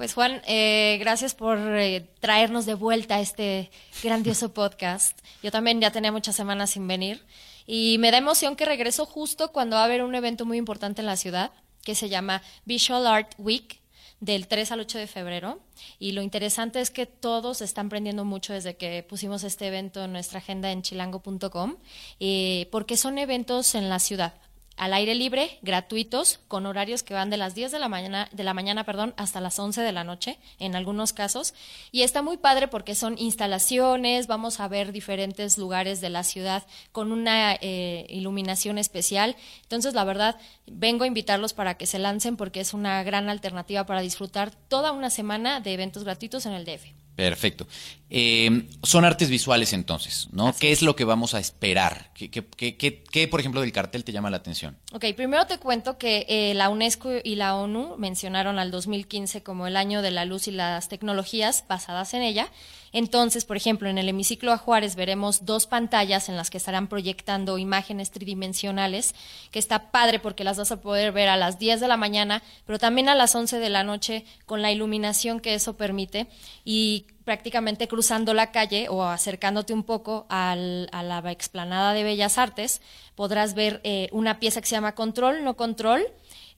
Pues 0.02 0.14
Juan, 0.14 0.42
eh, 0.48 0.96
gracias 0.98 1.32
por 1.32 1.56
eh, 1.56 2.04
traernos 2.18 2.66
de 2.66 2.74
vuelta 2.74 3.14
a 3.14 3.20
este 3.20 3.70
grandioso 4.02 4.52
podcast. 4.52 5.16
Yo 5.44 5.52
también 5.52 5.80
ya 5.80 5.92
tenía 5.92 6.10
muchas 6.10 6.34
semanas 6.34 6.70
sin 6.70 6.88
venir 6.88 7.24
y 7.68 7.98
me 7.98 8.10
da 8.10 8.18
emoción 8.18 8.56
que 8.56 8.64
regreso 8.64 9.06
justo 9.06 9.52
cuando 9.52 9.76
va 9.76 9.82
a 9.82 9.84
haber 9.84 10.02
un 10.02 10.16
evento 10.16 10.44
muy 10.44 10.58
importante 10.58 11.02
en 11.02 11.06
la 11.06 11.16
ciudad 11.16 11.52
que 11.84 11.94
se 11.94 12.08
llama 12.08 12.42
Visual 12.64 13.06
Art 13.06 13.34
Week 13.38 13.80
del 14.18 14.48
3 14.48 14.72
al 14.72 14.80
8 14.80 14.98
de 14.98 15.06
febrero. 15.06 15.60
Y 16.00 16.10
lo 16.10 16.22
interesante 16.22 16.80
es 16.80 16.90
que 16.90 17.06
todos 17.06 17.60
están 17.60 17.86
aprendiendo 17.86 18.24
mucho 18.24 18.54
desde 18.54 18.76
que 18.76 19.06
pusimos 19.08 19.44
este 19.44 19.68
evento 19.68 20.02
en 20.02 20.12
nuestra 20.12 20.40
agenda 20.40 20.72
en 20.72 20.82
chilango.com, 20.82 21.76
eh, 22.18 22.66
porque 22.72 22.96
son 22.96 23.18
eventos 23.18 23.76
en 23.76 23.88
la 23.88 24.00
ciudad 24.00 24.34
al 24.82 24.94
aire 24.94 25.14
libre, 25.14 25.60
gratuitos, 25.62 26.40
con 26.48 26.66
horarios 26.66 27.04
que 27.04 27.14
van 27.14 27.30
de 27.30 27.36
las 27.36 27.54
10 27.54 27.70
de 27.70 27.78
la 27.78 27.88
mañana, 27.88 28.28
de 28.32 28.42
la 28.42 28.52
mañana, 28.52 28.82
perdón, 28.82 29.14
hasta 29.16 29.40
las 29.40 29.56
11 29.56 29.80
de 29.80 29.92
la 29.92 30.02
noche, 30.02 30.40
en 30.58 30.74
algunos 30.74 31.12
casos. 31.12 31.54
Y 31.92 32.02
está 32.02 32.20
muy 32.20 32.36
padre 32.36 32.66
porque 32.66 32.96
son 32.96 33.16
instalaciones, 33.16 34.26
vamos 34.26 34.58
a 34.58 34.66
ver 34.66 34.90
diferentes 34.90 35.56
lugares 35.56 36.00
de 36.00 36.10
la 36.10 36.24
ciudad 36.24 36.66
con 36.90 37.12
una 37.12 37.54
eh, 37.60 38.06
iluminación 38.08 38.76
especial. 38.76 39.36
Entonces, 39.62 39.94
la 39.94 40.02
verdad, 40.02 40.36
vengo 40.66 41.04
a 41.04 41.06
invitarlos 41.06 41.52
para 41.52 41.76
que 41.76 41.86
se 41.86 42.00
lancen 42.00 42.36
porque 42.36 42.58
es 42.58 42.74
una 42.74 43.04
gran 43.04 43.28
alternativa 43.28 43.86
para 43.86 44.00
disfrutar 44.00 44.50
toda 44.50 44.90
una 44.90 45.10
semana 45.10 45.60
de 45.60 45.74
eventos 45.74 46.02
gratuitos 46.02 46.44
en 46.44 46.54
el 46.54 46.64
DF. 46.64 46.86
Perfecto. 47.14 47.68
Eh, 48.14 48.68
son 48.82 49.06
artes 49.06 49.30
visuales 49.30 49.72
entonces, 49.72 50.28
¿no? 50.32 50.54
¿Qué 50.60 50.70
es 50.70 50.82
lo 50.82 50.94
que 50.94 51.04
vamos 51.04 51.32
a 51.32 51.40
esperar? 51.40 52.10
¿Qué, 52.12 52.30
qué, 52.30 52.44
qué, 52.44 52.76
qué- 52.76 53.02
qué, 53.10 53.26
por 53.26 53.40
ejemplo, 53.40 53.62
del 53.62 53.72
cartel 53.72 54.04
te 54.04 54.12
llama 54.12 54.28
la 54.28 54.36
atención? 54.36 54.76
Ok, 54.92 55.06
primero 55.16 55.46
te 55.46 55.56
cuento 55.56 55.96
que 55.96 56.26
eh, 56.28 56.52
la 56.52 56.68
UNESCO 56.68 57.10
y 57.24 57.36
la 57.36 57.56
ONU 57.56 57.96
mencionaron 57.96 58.58
al 58.58 58.70
2015 58.70 59.42
como 59.42 59.66
el 59.66 59.78
año 59.78 60.02
de 60.02 60.10
la 60.10 60.26
luz 60.26 60.46
y 60.46 60.50
las 60.50 60.90
tecnologías 60.90 61.64
basadas 61.68 62.12
en 62.12 62.20
ella. 62.20 62.48
Entonces, 62.94 63.46
por 63.46 63.56
ejemplo, 63.56 63.88
en 63.88 63.96
el 63.96 64.10
hemiciclo 64.10 64.52
a 64.52 64.58
Juárez 64.58 64.94
veremos 64.94 65.46
dos 65.46 65.66
pantallas 65.66 66.28
en 66.28 66.36
las 66.36 66.50
que 66.50 66.58
estarán 66.58 66.88
proyectando 66.88 67.56
imágenes 67.56 68.10
tridimensionales, 68.10 69.14
que 69.50 69.58
está 69.58 69.90
padre 69.90 70.18
porque 70.18 70.44
las 70.44 70.58
vas 70.58 70.70
a 70.72 70.82
poder 70.82 71.12
ver 71.12 71.30
a 71.30 71.38
las 71.38 71.58
10 71.58 71.80
de 71.80 71.88
la 71.88 71.96
mañana, 71.96 72.42
pero 72.66 72.78
también 72.78 73.08
a 73.08 73.14
las 73.14 73.34
11 73.34 73.58
de 73.58 73.70
la 73.70 73.84
noche 73.84 74.26
con 74.44 74.60
la 74.60 74.70
iluminación 74.70 75.40
que 75.40 75.54
eso 75.54 75.78
permite 75.78 76.26
y 76.66 77.06
prácticamente 77.24 77.88
cruzando 77.88 78.34
la 78.34 78.50
calle 78.52 78.88
o 78.88 79.02
acercándote 79.04 79.72
un 79.72 79.82
poco 79.84 80.26
al- 80.28 80.88
a 80.92 81.02
la 81.02 81.18
explanada 81.30 81.92
de 81.94 82.02
Bellas 82.04 82.38
Artes, 82.38 82.80
podrás 83.14 83.54
ver 83.54 83.80
eh, 83.84 84.08
una 84.12 84.38
pieza 84.40 84.60
que 84.60 84.66
se 84.66 84.74
llama 84.74 84.94
Control, 84.94 85.44
no 85.44 85.56
Control, 85.56 86.02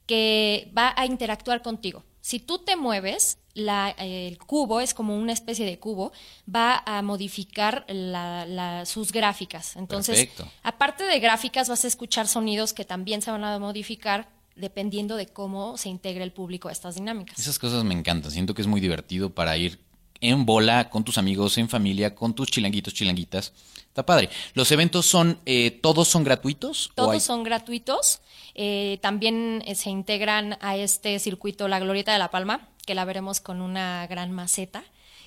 que 0.07 0.70
va 0.77 0.92
a 0.96 1.07
interactuar 1.07 1.62
contigo. 1.62 2.05
Si 2.20 2.38
tú 2.38 2.59
te 2.59 2.77
mueves, 2.77 3.38
la- 3.55 3.94
eh, 3.98 4.29
el 4.29 4.38
cubo 4.38 4.81
es 4.81 4.94
como 4.94 5.16
una 5.16 5.33
especie 5.33 5.66
de 5.66 5.79
cubo, 5.79 6.12
va 6.53 6.83
a 6.87 7.03
modificar 7.03 7.85
la- 7.88 8.46
la- 8.46 8.87
sus 8.87 9.12
gráficas. 9.12 9.77
Entonces, 9.77 10.16
Perfecto. 10.27 10.48
aparte 10.62 11.05
de 11.05 11.20
gráficas, 11.20 11.68
vas 11.68 11.85
a 11.85 11.88
escuchar 11.88 12.27
sonidos 12.27 12.72
que 12.72 12.85
también 12.85 13.22
se 13.22 13.31
van 13.31 13.44
a 13.44 13.59
modificar 13.59 14.29
dependiendo 14.57 15.16
de 15.16 15.27
cómo 15.27 15.77
se 15.77 15.88
integre 15.88 16.22
el 16.24 16.33
público 16.33 16.68
a 16.68 16.72
estas 16.72 16.94
dinámicas. 16.94 17.38
Esas 17.38 17.59
cosas 17.59 17.83
me 17.85 17.92
encantan. 17.92 18.31
Siento 18.31 18.55
que 18.55 18.62
es 18.62 18.68
muy 18.68 18.81
divertido 18.81 19.31
para 19.35 19.57
ir 19.57 19.81
en 20.30 20.46
bola 20.46 20.88
con 20.90 21.04
tus 21.04 21.18
amigos, 21.18 21.58
en 21.58 21.68
familia, 21.68 22.14
con 22.14 22.34
tus 22.34 22.48
chilanguitos, 22.48 22.94
chilanguitas. 22.94 23.52
Está 23.78 24.04
padre. 24.06 24.28
¿Los 24.54 24.72
eventos 24.72 25.06
son, 25.06 25.38
eh, 25.46 25.70
todos 25.82 26.08
son 26.08 26.24
gratuitos? 26.24 26.90
Todos 26.94 27.12
hay- 27.12 27.20
son 27.20 27.44
gratuitos. 27.44 28.20
Eh, 28.54 28.98
también 29.02 29.62
eh, 29.66 29.74
se 29.74 29.90
integran 29.90 30.58
a 30.60 30.76
este 30.76 31.18
circuito 31.18 31.68
la 31.68 31.78
Glorieta 31.78 32.12
de 32.12 32.18
la 32.18 32.30
Palma, 32.30 32.68
que 32.87 32.94
la 32.94 33.04
veremos 33.04 33.40
con 33.40 33.60
una 33.60 34.06
gran 34.08 34.32
maceta, 34.32 34.82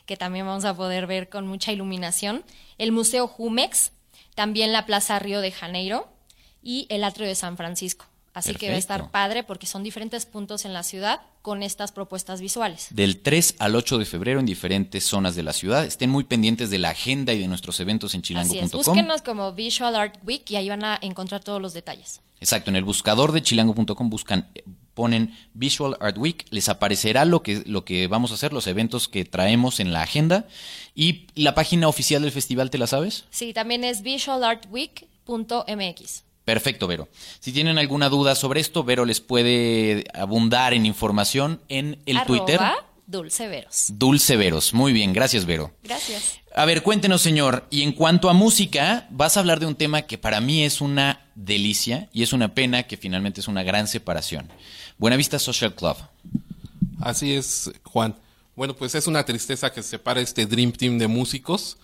que 0.06 0.18
también 0.18 0.46
vamos 0.46 0.66
a 0.66 0.76
poder 0.76 1.08
ver 1.08 1.30
con 1.30 1.48
mucha 1.48 1.72
iluminación. 1.72 2.44
El 2.78 2.92
Museo 2.92 3.28
Jumex, 3.28 3.92
también 4.36 4.72
la 4.74 4.86
Plaza 4.86 5.18
Río 5.20 5.42
de 5.42 5.52
Janeiro 5.52 6.08
y 6.62 6.88
el 6.90 7.04
Atrio 7.04 7.28
de 7.28 7.36
San 7.36 7.56
Francisco. 7.58 8.06
Así 8.38 8.54
que 8.54 8.70
va 8.70 8.76
a 8.76 8.78
estar 8.78 9.10
padre 9.10 9.44
porque 9.44 9.66
son 9.66 9.82
diferentes 9.82 10.28
puntos 10.28 10.66
en 10.66 10.72
la 10.72 10.84
ciudad 10.84 11.22
con 11.42 11.64
estas 11.64 11.92
propuestas 11.92 12.40
visuales. 12.40 12.90
Del 12.92 13.22
3 13.22 13.56
al 13.58 13.76
8 13.76 13.98
de 13.98 14.06
febrero 14.06 14.40
en 14.40 14.46
diferentes 14.46 15.06
zonas 15.06 15.36
de 15.36 15.42
la 15.42 15.54
ciudad. 15.54 15.84
Estén 15.84 16.12
muy 16.12 16.24
pendientes 16.24 16.70
de 16.70 16.78
la 16.78 16.90
agenda 16.90 17.34
y 17.34 17.40
de 17.40 17.48
nuestros 17.48 17.80
eventos 17.80 18.14
en 18.14 18.22
chilango.com. 18.22 18.70
búsquenos 18.72 19.24
como 19.24 19.54
Visual 19.54 19.96
Art 19.96 20.20
Week 20.24 20.44
y 20.52 20.56
ahí 20.56 20.70
van 20.70 20.84
a 20.84 21.00
encontrar 21.02 21.44
todos 21.44 21.60
los 21.60 21.74
detalles. 21.74 22.22
Exacto, 22.40 22.70
en 22.70 22.76
el 22.76 22.84
buscador 22.84 23.32
de 23.32 23.42
chilango.com 23.42 24.12
buscan, 24.12 24.48
ponen 24.94 25.36
Visual 25.56 25.98
Art 26.00 26.20
Week, 26.20 26.46
les 26.52 26.70
aparecerá 26.70 27.26
lo 27.26 27.42
que, 27.42 27.64
lo 27.66 27.86
que 27.86 28.06
vamos 28.06 28.30
a 28.30 28.36
hacer, 28.36 28.54
los 28.54 28.68
eventos 28.68 29.08
que 29.08 29.26
traemos 29.26 29.80
en 29.80 29.94
la 29.94 30.04
agenda. 30.04 30.46
Y 30.94 31.26
la 31.34 31.56
página 31.56 31.88
oficial 31.88 32.22
del 32.22 32.32
festival, 32.32 32.70
¿te 32.70 32.78
la 32.78 32.86
sabes? 32.86 33.26
Sí, 33.32 33.52
también 33.54 33.84
es 33.84 34.04
visualartweek.mx. 34.04 36.27
Perfecto, 36.48 36.88
Vero. 36.88 37.10
Si 37.42 37.52
tienen 37.52 37.78
alguna 37.78 38.08
duda 38.08 38.34
sobre 38.34 38.62
esto, 38.62 38.86
Vero 38.86 39.04
les 39.04 39.20
puede 39.20 40.06
abundar 40.14 40.74
en 40.74 40.86
información 40.86 41.60
en 41.68 42.00
el 42.06 42.24
Twitter. 42.24 42.62
Arroba 42.62 42.88
Dulceveros. 43.06 43.88
Dulce 43.90 44.38
Veros. 44.38 44.74
Muy 44.74 44.94
bien, 44.94 45.12
gracias, 45.12 45.44
Vero. 45.44 45.74
Gracias. 45.84 46.40
A 46.56 46.64
ver, 46.64 46.84
cuéntenos, 46.84 47.22
señor. 47.22 47.68
Y 47.70 47.82
en 47.82 47.92
cuanto 47.92 48.30
a 48.30 48.34
música, 48.34 49.10
vas 49.10 49.36
a 49.36 49.42
hablar 49.42 49.60
de 49.60 49.66
un 49.66 49.76
tema 49.76 50.04
que 50.04 50.18
para 50.18 50.40
mí 50.40 50.64
es 50.64 50.80
una 50.80 51.20
delicia 51.36 52.08
y 52.14 52.24
es 52.24 52.32
una 52.32 52.54
pena 52.56 52.84
que 52.84 52.96
finalmente 52.96 53.42
es 53.42 53.50
una 53.50 53.64
gran 53.64 53.86
separación. 53.86 54.50
Buenavista 54.98 55.40
Social 55.40 55.76
Club. 55.76 55.98
Así 57.02 57.34
es, 57.34 57.70
Juan. 57.84 58.16
Bueno, 58.56 58.74
pues 58.74 58.96
es 58.96 59.08
una 59.08 59.26
tristeza 59.26 59.74
que 59.74 59.84
separa 59.84 60.22
este 60.22 60.46
Dream 60.46 60.72
Team 60.72 60.98
de 60.98 61.10
músicos, 61.10 61.76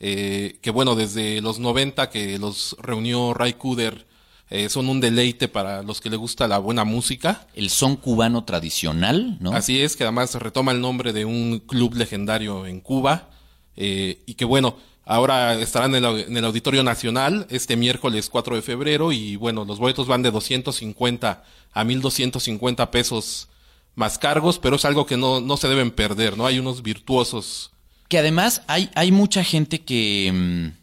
eh, 0.00 0.58
que 0.60 0.72
bueno, 0.72 0.96
desde 0.96 1.40
los 1.40 1.60
90 1.60 2.10
que 2.10 2.36
los 2.40 2.74
reunió 2.80 3.32
Ray 3.32 3.52
Cooder, 3.52 4.07
eh, 4.50 4.68
son 4.68 4.88
un 4.88 5.00
deleite 5.00 5.48
para 5.48 5.82
los 5.82 6.00
que 6.00 6.10
le 6.10 6.16
gusta 6.16 6.48
la 6.48 6.58
buena 6.58 6.84
música. 6.84 7.46
El 7.54 7.68
son 7.68 7.96
cubano 7.96 8.44
tradicional, 8.44 9.36
¿no? 9.40 9.52
Así 9.52 9.80
es, 9.82 9.96
que 9.96 10.04
además 10.04 10.34
retoma 10.36 10.72
el 10.72 10.80
nombre 10.80 11.12
de 11.12 11.24
un 11.24 11.60
club 11.60 11.94
legendario 11.94 12.66
en 12.66 12.80
Cuba, 12.80 13.28
eh, 13.76 14.22
y 14.26 14.34
que 14.34 14.44
bueno, 14.44 14.76
ahora 15.04 15.54
estarán 15.54 15.94
en 15.94 16.04
el, 16.04 16.20
en 16.20 16.36
el 16.36 16.44
Auditorio 16.44 16.82
Nacional 16.82 17.46
este 17.50 17.76
miércoles 17.76 18.30
4 18.30 18.56
de 18.56 18.62
febrero, 18.62 19.12
y 19.12 19.36
bueno, 19.36 19.64
los 19.66 19.78
boletos 19.78 20.06
van 20.06 20.22
de 20.22 20.30
250 20.30 21.44
a 21.72 21.84
1250 21.84 22.90
pesos 22.90 23.48
más 23.94 24.16
cargos, 24.16 24.58
pero 24.58 24.76
es 24.76 24.84
algo 24.84 25.04
que 25.04 25.16
no, 25.16 25.40
no 25.40 25.56
se 25.56 25.68
deben 25.68 25.90
perder, 25.90 26.38
¿no? 26.38 26.46
Hay 26.46 26.58
unos 26.58 26.82
virtuosos. 26.82 27.72
Que 28.08 28.18
además 28.18 28.62
hay, 28.66 28.88
hay 28.94 29.12
mucha 29.12 29.44
gente 29.44 29.80
que 29.80 30.30
mm, 30.32 30.77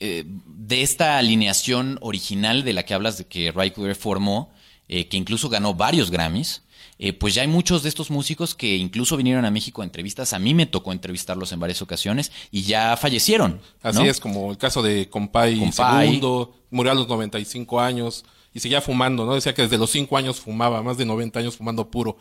eh, 0.00 0.24
de 0.26 0.82
esta 0.82 1.18
alineación 1.18 1.98
original 2.00 2.64
de 2.64 2.72
la 2.72 2.84
que 2.84 2.94
hablas 2.94 3.18
de 3.18 3.26
que 3.26 3.52
Ray 3.52 3.70
Cooder 3.70 3.94
formó, 3.94 4.50
eh, 4.88 5.08
que 5.08 5.16
incluso 5.16 5.48
ganó 5.48 5.74
varios 5.74 6.10
Grammys, 6.10 6.62
eh, 7.02 7.14
pues 7.14 7.34
ya 7.34 7.40
hay 7.42 7.48
muchos 7.48 7.82
de 7.82 7.88
estos 7.88 8.10
músicos 8.10 8.54
que 8.54 8.76
incluso 8.76 9.16
vinieron 9.16 9.46
a 9.46 9.50
México 9.50 9.80
a 9.80 9.84
entrevistas. 9.84 10.34
A 10.34 10.38
mí 10.38 10.52
me 10.52 10.66
tocó 10.66 10.92
entrevistarlos 10.92 11.50
en 11.52 11.58
varias 11.58 11.80
ocasiones 11.80 12.30
y 12.50 12.62
ya 12.62 12.94
fallecieron. 12.98 13.60
Así 13.82 14.00
¿no? 14.00 14.04
es, 14.04 14.20
como 14.20 14.50
el 14.50 14.58
caso 14.58 14.82
de 14.82 15.08
Compay, 15.08 15.58
Compay. 15.58 16.08
segundo, 16.08 16.54
murió 16.70 16.92
a 16.92 16.94
los 16.94 17.08
95 17.08 17.80
años 17.80 18.24
y 18.52 18.60
seguía 18.60 18.82
fumando, 18.82 19.24
¿no? 19.24 19.34
Decía 19.34 19.54
que 19.54 19.62
desde 19.62 19.78
los 19.78 19.90
5 19.90 20.14
años 20.16 20.40
fumaba, 20.40 20.82
más 20.82 20.98
de 20.98 21.06
90 21.06 21.38
años 21.38 21.56
fumando 21.56 21.90
puro. 21.90 22.18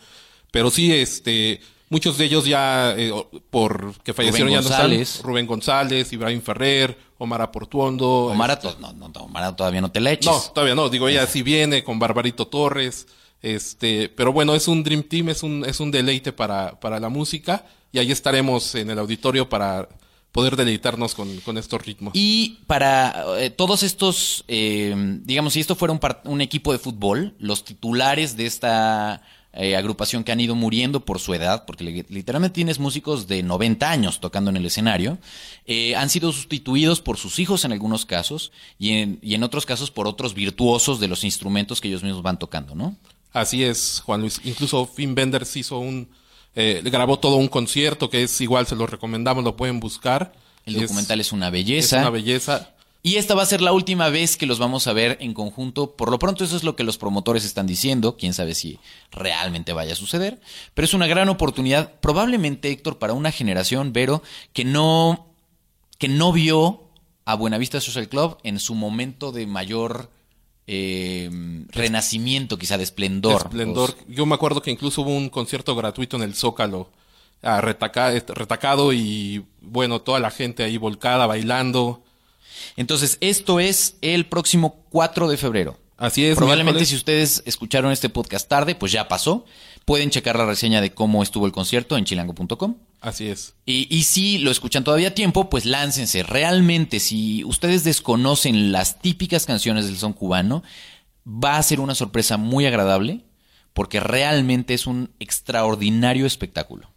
Pero 0.50 0.72
sí, 0.72 0.94
este, 0.94 1.60
muchos 1.90 2.18
de 2.18 2.26
ellos 2.26 2.46
ya, 2.46 2.94
eh, 2.98 3.12
por 3.50 3.96
que 4.02 4.14
fallecieron 4.14 4.50
ya 4.50 4.62
no 4.62 4.70
González. 4.70 5.16
están. 5.16 5.28
Rubén 5.30 5.46
González, 5.46 6.14
Ibrahim 6.14 6.42
Ferrer, 6.42 6.98
Omar 7.20 7.42
Aportuondo. 7.42 8.28
Omar, 8.28 8.50
este, 8.52 8.70
no, 8.80 8.94
no, 8.94 9.08
Omar 9.20 9.56
todavía 9.56 9.82
no 9.82 9.92
te 9.92 10.00
la 10.00 10.12
eches. 10.12 10.32
no, 10.32 10.40
todavía 10.54 10.74
no, 10.74 10.90
digo, 10.90 11.08
ella 11.08 11.28
sí 11.28 11.44
viene 11.44 11.84
con 11.84 12.00
Barbarito 12.00 12.48
Torres, 12.48 13.08
este, 13.42 14.10
pero 14.10 14.34
bueno, 14.34 14.56
es 14.56 14.68
un 14.68 14.84
Dream 14.84 15.04
Team, 15.04 15.30
es 15.30 15.44
un, 15.44 15.64
es 15.66 15.80
un 15.80 15.92
deleite 15.92 16.32
para, 16.32 16.80
para 16.80 17.00
la 17.00 17.10
música, 17.10 17.66
y 17.92 18.00
ahí 18.00 18.12
estaremos 18.12 18.74
en 18.76 18.90
el 18.90 18.98
auditorio 18.98 19.50
para 19.50 19.90
poder 20.32 20.56
deleitarnos 20.56 21.14
con, 21.14 21.38
con 21.42 21.58
estos 21.58 21.86
ritmos. 21.86 22.14
Y 22.16 22.60
para 22.68 23.26
eh, 23.38 23.50
todos 23.50 23.84
estos, 23.84 24.46
eh, 24.48 24.94
digamos, 25.24 25.54
si 25.54 25.60
esto 25.60 25.76
fuera 25.76 26.00
un 26.24 26.42
equipo 26.42 26.72
de 26.72 26.80
fútbol, 26.80 27.36
los 27.38 27.66
titulares 27.66 28.38
de 28.38 28.46
esta 28.46 29.22
eh, 29.54 29.76
agrupación 29.76 30.24
que 30.24 30.32
han 30.32 30.40
ido 30.40 30.56
muriendo 30.56 31.06
por 31.06 31.20
su 31.20 31.34
edad, 31.34 31.66
porque 31.66 31.84
li- 31.84 32.06
literalmente 32.10 32.54
tienes 32.56 32.78
músicos 32.80 33.28
de 33.28 33.42
90 33.44 33.90
años 33.90 34.20
tocando 34.20 34.50
en 34.52 34.58
el 34.58 34.66
escenario, 34.66 35.18
eh, 35.66 35.96
han 35.96 36.10
sido 36.10 36.32
sustituidos 36.32 37.02
por 37.02 37.18
sus 37.18 37.40
hijos 37.40 37.66
en 37.66 37.72
algunos 37.72 38.06
casos 38.06 38.52
y 38.78 38.92
en, 38.92 39.20
y 39.22 39.34
en 39.34 39.44
otros 39.44 39.66
casos 39.66 39.90
por 39.92 40.08
otros 40.08 40.34
virtuosos 40.34 41.00
de 41.00 41.08
los 41.08 41.24
instrumentos 41.24 41.82
que 41.82 41.88
ellos 41.88 42.04
mismos 42.04 42.22
van 42.22 42.38
tocando, 42.40 42.76
¿no? 42.76 42.96
Así 43.34 43.64
es, 43.64 44.02
Juan 44.06 44.22
Luis. 44.22 44.40
Incluso 44.44 44.86
Finn 44.88 45.14
Benders 45.16 45.56
hizo 45.56 45.80
un, 45.80 46.10
eh, 46.56 46.82
grabó 46.86 47.20
todo 47.20 47.36
un 47.36 47.48
concierto 47.48 48.10
que 48.10 48.24
es 48.24 48.42
igual, 48.42 48.66
se 48.68 48.76
lo 48.76 48.88
recomendamos, 48.88 49.44
lo 49.44 49.56
pueden 49.56 49.80
buscar. 49.80 50.34
El 50.66 50.76
documental 50.88 51.20
es, 51.22 51.32
una 51.32 51.48
es 51.48 51.52
belleza. 51.54 52.00
una 52.00 52.10
belleza. 52.12 52.70
Y 53.02 53.16
esta 53.16 53.34
va 53.34 53.44
a 53.44 53.46
ser 53.46 53.62
la 53.62 53.72
última 53.72 54.10
vez 54.10 54.36
que 54.36 54.46
los 54.46 54.60
vamos 54.60 54.88
a 54.88 54.94
ver 54.94 55.18
en 55.22 55.34
conjunto. 55.34 55.96
Por 55.96 56.12
lo 56.12 56.20
pronto 56.20 56.44
eso 56.44 56.58
es 56.58 56.64
lo 56.64 56.76
que 56.76 56.84
los 56.84 56.98
promotores 56.98 57.46
están 57.46 57.66
diciendo. 57.66 58.18
Quién 58.18 58.34
sabe 58.34 58.56
si 58.56 58.80
realmente 59.12 59.72
vaya 59.72 59.94
a 59.94 59.96
suceder. 59.96 60.42
Pero 60.74 60.86
es 60.86 60.94
una 60.94 61.08
gran 61.08 61.30
oportunidad, 61.30 61.94
probablemente 62.02 62.70
Héctor, 62.70 62.98
para 62.98 63.14
una 63.14 63.32
generación, 63.32 63.94
Vero, 63.94 64.22
que 64.52 64.66
no, 64.66 65.28
que 65.98 66.10
no 66.10 66.34
vio 66.34 66.90
a 67.24 67.36
Buenavista 67.36 67.80
Social 67.80 68.10
Club 68.10 68.38
en 68.44 68.60
su 68.60 68.76
momento 68.76 69.32
de 69.32 69.48
mayor 69.48 70.10
eh, 70.68 71.30
renacimiento, 71.70 72.60
quizá 72.60 72.78
de 72.78 72.84
esplendor. 72.84 73.44
Esplendor. 73.44 73.96
Yo 74.10 74.26
me 74.26 74.36
acuerdo 74.36 74.62
que 74.62 74.72
incluso 74.72 75.04
hubo 75.04 75.16
un 75.16 75.30
concierto 75.30 75.74
gratuito 75.76 76.18
en 76.18 76.24
el 76.24 76.36
Zócalo, 76.36 76.90
ah, 77.44 77.64
este, 78.14 78.34
retacado 78.34 78.92
y 78.92 79.46
bueno, 79.62 80.02
toda 80.02 80.20
la 80.20 80.32
gente 80.32 80.64
ahí 80.64 80.78
volcada, 80.78 81.28
bailando. 81.28 82.04
Entonces, 82.76 83.18
esto 83.22 83.60
es 83.60 83.98
el 84.02 84.26
próximo 84.26 84.86
4 84.90 85.28
de 85.28 85.38
febrero. 85.38 85.78
Así 85.98 86.26
es. 86.26 86.38
Probablemente 86.38 86.80
miércoles. 86.80 86.90
si 86.90 86.96
ustedes 86.96 87.44
escucharon 87.46 87.92
este 87.92 88.10
podcast 88.10 88.48
tarde, 88.48 88.74
pues 88.74 88.92
ya 88.92 89.08
pasó. 89.08 89.46
Pueden 89.84 90.10
checar 90.12 90.38
la 90.38 90.46
reseña 90.46 90.82
de 90.82 90.94
cómo 90.94 91.24
estuvo 91.24 91.46
el 91.46 91.52
concierto 91.52 91.98
en 91.98 92.06
chilango.com. 92.06 92.76
Así 93.02 93.28
es. 93.28 93.54
Y, 93.66 93.94
y 93.94 94.04
si 94.04 94.38
lo 94.38 94.50
escuchan 94.50 94.84
todavía 94.84 95.10
a 95.10 95.16
tiempo, 95.16 95.50
pues 95.50 95.66
láncense. 95.66 96.24
Realmente, 96.24 97.00
si 97.02 97.44
ustedes 97.44 97.84
desconocen 97.84 98.72
las 98.72 99.00
típicas 99.00 99.46
canciones 99.46 99.88
del 99.88 99.98
son 99.98 100.14
cubano, 100.14 100.64
va 101.28 101.58
a 101.58 101.64
ser 101.64 101.80
una 101.80 101.96
sorpresa 101.96 102.38
muy 102.38 102.66
agradable 102.66 103.26
porque 103.74 104.00
realmente 104.00 104.74
es 104.74 104.88
un 104.88 105.12
extraordinario 105.20 106.26
espectáculo. 106.26 106.90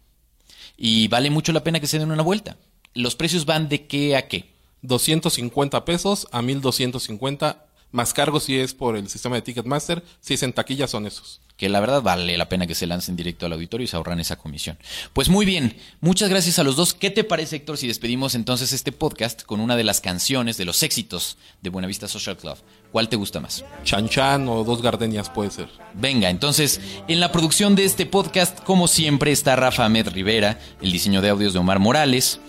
Y 0.77 1.07
vale 1.07 1.29
mucho 1.29 1.51
la 1.53 1.63
pena 1.63 1.79
que 1.79 1.87
se 1.87 1.99
den 1.99 2.11
una 2.11 2.23
vuelta. 2.23 2.57
Los 2.93 3.15
precios 3.15 3.45
van 3.45 3.69
de 3.69 3.85
qué 3.87 4.15
a 4.15 4.27
qué. 4.27 4.52
250 4.83 5.85
pesos 5.85 6.27
a 6.31 6.41
1250, 6.41 7.65
más 7.91 8.13
cargos 8.13 8.43
si 8.43 8.57
es 8.59 8.73
por 8.73 8.97
el 8.97 9.09
sistema 9.09 9.35
de 9.35 9.41
Ticketmaster, 9.41 10.03
si 10.19 10.33
es 10.35 10.43
en 10.43 10.53
taquilla 10.53 10.87
son 10.87 11.05
esos. 11.07 11.41
que 11.57 11.69
la 11.69 11.79
verdad 11.79 12.01
vale 12.01 12.35
la 12.35 12.49
pena 12.49 12.65
que 12.65 12.73
se 12.73 12.87
lancen 12.87 13.15
directo 13.15 13.45
al 13.45 13.53
auditorio 13.53 13.85
y 13.85 13.87
se 13.87 13.95
ahorran 13.95 14.19
esa 14.19 14.37
comisión. 14.37 14.77
Pues 15.13 15.29
muy 15.29 15.45
bien, 15.45 15.77
muchas 16.01 16.27
gracias 16.27 16.57
a 16.57 16.63
los 16.63 16.75
dos. 16.75 16.95
¿Qué 16.95 17.11
te 17.11 17.23
parece, 17.23 17.57
Héctor, 17.57 17.77
si 17.77 17.87
despedimos 17.87 18.33
entonces 18.33 18.73
este 18.73 18.91
podcast 18.91 19.43
con 19.43 19.59
una 19.59 19.75
de 19.75 19.83
las 19.83 20.01
canciones 20.01 20.57
de 20.57 20.65
los 20.65 20.81
éxitos 20.81 21.37
de 21.61 21.69
Buenavista 21.69 22.07
Social 22.07 22.37
Club? 22.37 22.57
¿Cuál 22.91 23.07
te 23.07 23.15
gusta 23.15 23.39
más? 23.39 23.63
Chan 23.83 24.09
Chan 24.09 24.47
o 24.49 24.63
Dos 24.63 24.81
Gardenias 24.81 25.29
puede 25.29 25.51
ser. 25.51 25.69
Venga, 25.93 26.31
entonces, 26.31 26.81
en 27.07 27.19
la 27.19 27.31
producción 27.31 27.75
de 27.75 27.85
este 27.85 28.07
podcast, 28.07 28.59
como 28.63 28.87
siempre, 28.87 29.31
está 29.31 29.55
Rafa 29.55 29.85
Ahmed 29.85 30.09
Rivera, 30.09 30.59
el 30.81 30.91
diseño 30.91 31.21
de 31.21 31.29
audios 31.29 31.53
de 31.53 31.59
Omar 31.59 31.77
Morales. 31.77 32.39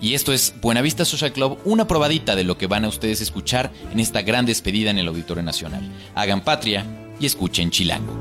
Y 0.00 0.14
esto 0.14 0.32
es 0.32 0.54
Buenavista 0.60 1.04
Social 1.04 1.32
Club, 1.32 1.58
una 1.64 1.86
probadita 1.86 2.36
de 2.36 2.44
lo 2.44 2.56
que 2.56 2.66
van 2.66 2.84
a 2.84 2.88
ustedes 2.88 3.20
escuchar 3.20 3.72
en 3.90 3.98
esta 3.98 4.22
gran 4.22 4.46
despedida 4.46 4.90
en 4.90 4.98
el 4.98 5.08
Auditorio 5.08 5.42
Nacional. 5.42 5.82
Hagan 6.14 6.42
patria 6.42 6.84
y 7.18 7.26
escuchen 7.26 7.70
Chilango. 7.70 8.12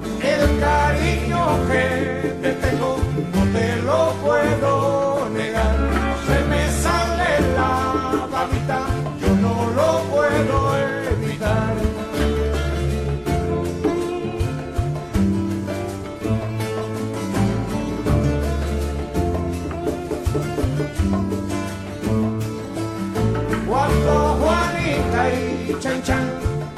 chan 25.79 26.01
chan, 26.03 26.27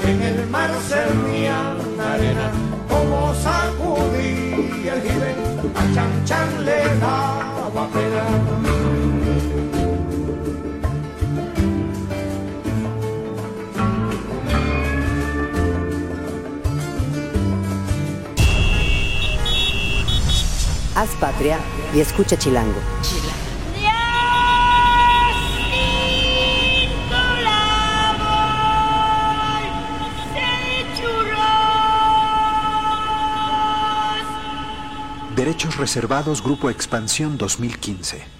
en 0.06 0.22
el 0.22 0.46
mar 0.48 0.70
se 0.88 1.04
ría 1.24 1.74
la 1.96 2.12
arena, 2.14 2.50
como 2.88 3.34
sacudí 3.34 4.88
el 4.88 5.00
jibe, 5.02 5.34
a 5.74 5.94
chan 5.94 6.24
chan 6.24 6.64
le 6.64 6.84
daba 6.98 7.88
pena. 7.88 8.24
Haz 20.94 21.08
patria 21.18 21.58
y 21.94 22.00
escucha 22.00 22.36
Chilango. 22.36 22.99
Derechos 35.40 35.78
reservados 35.78 36.42
Grupo 36.42 36.68
Expansión 36.68 37.38
2015. 37.38 38.39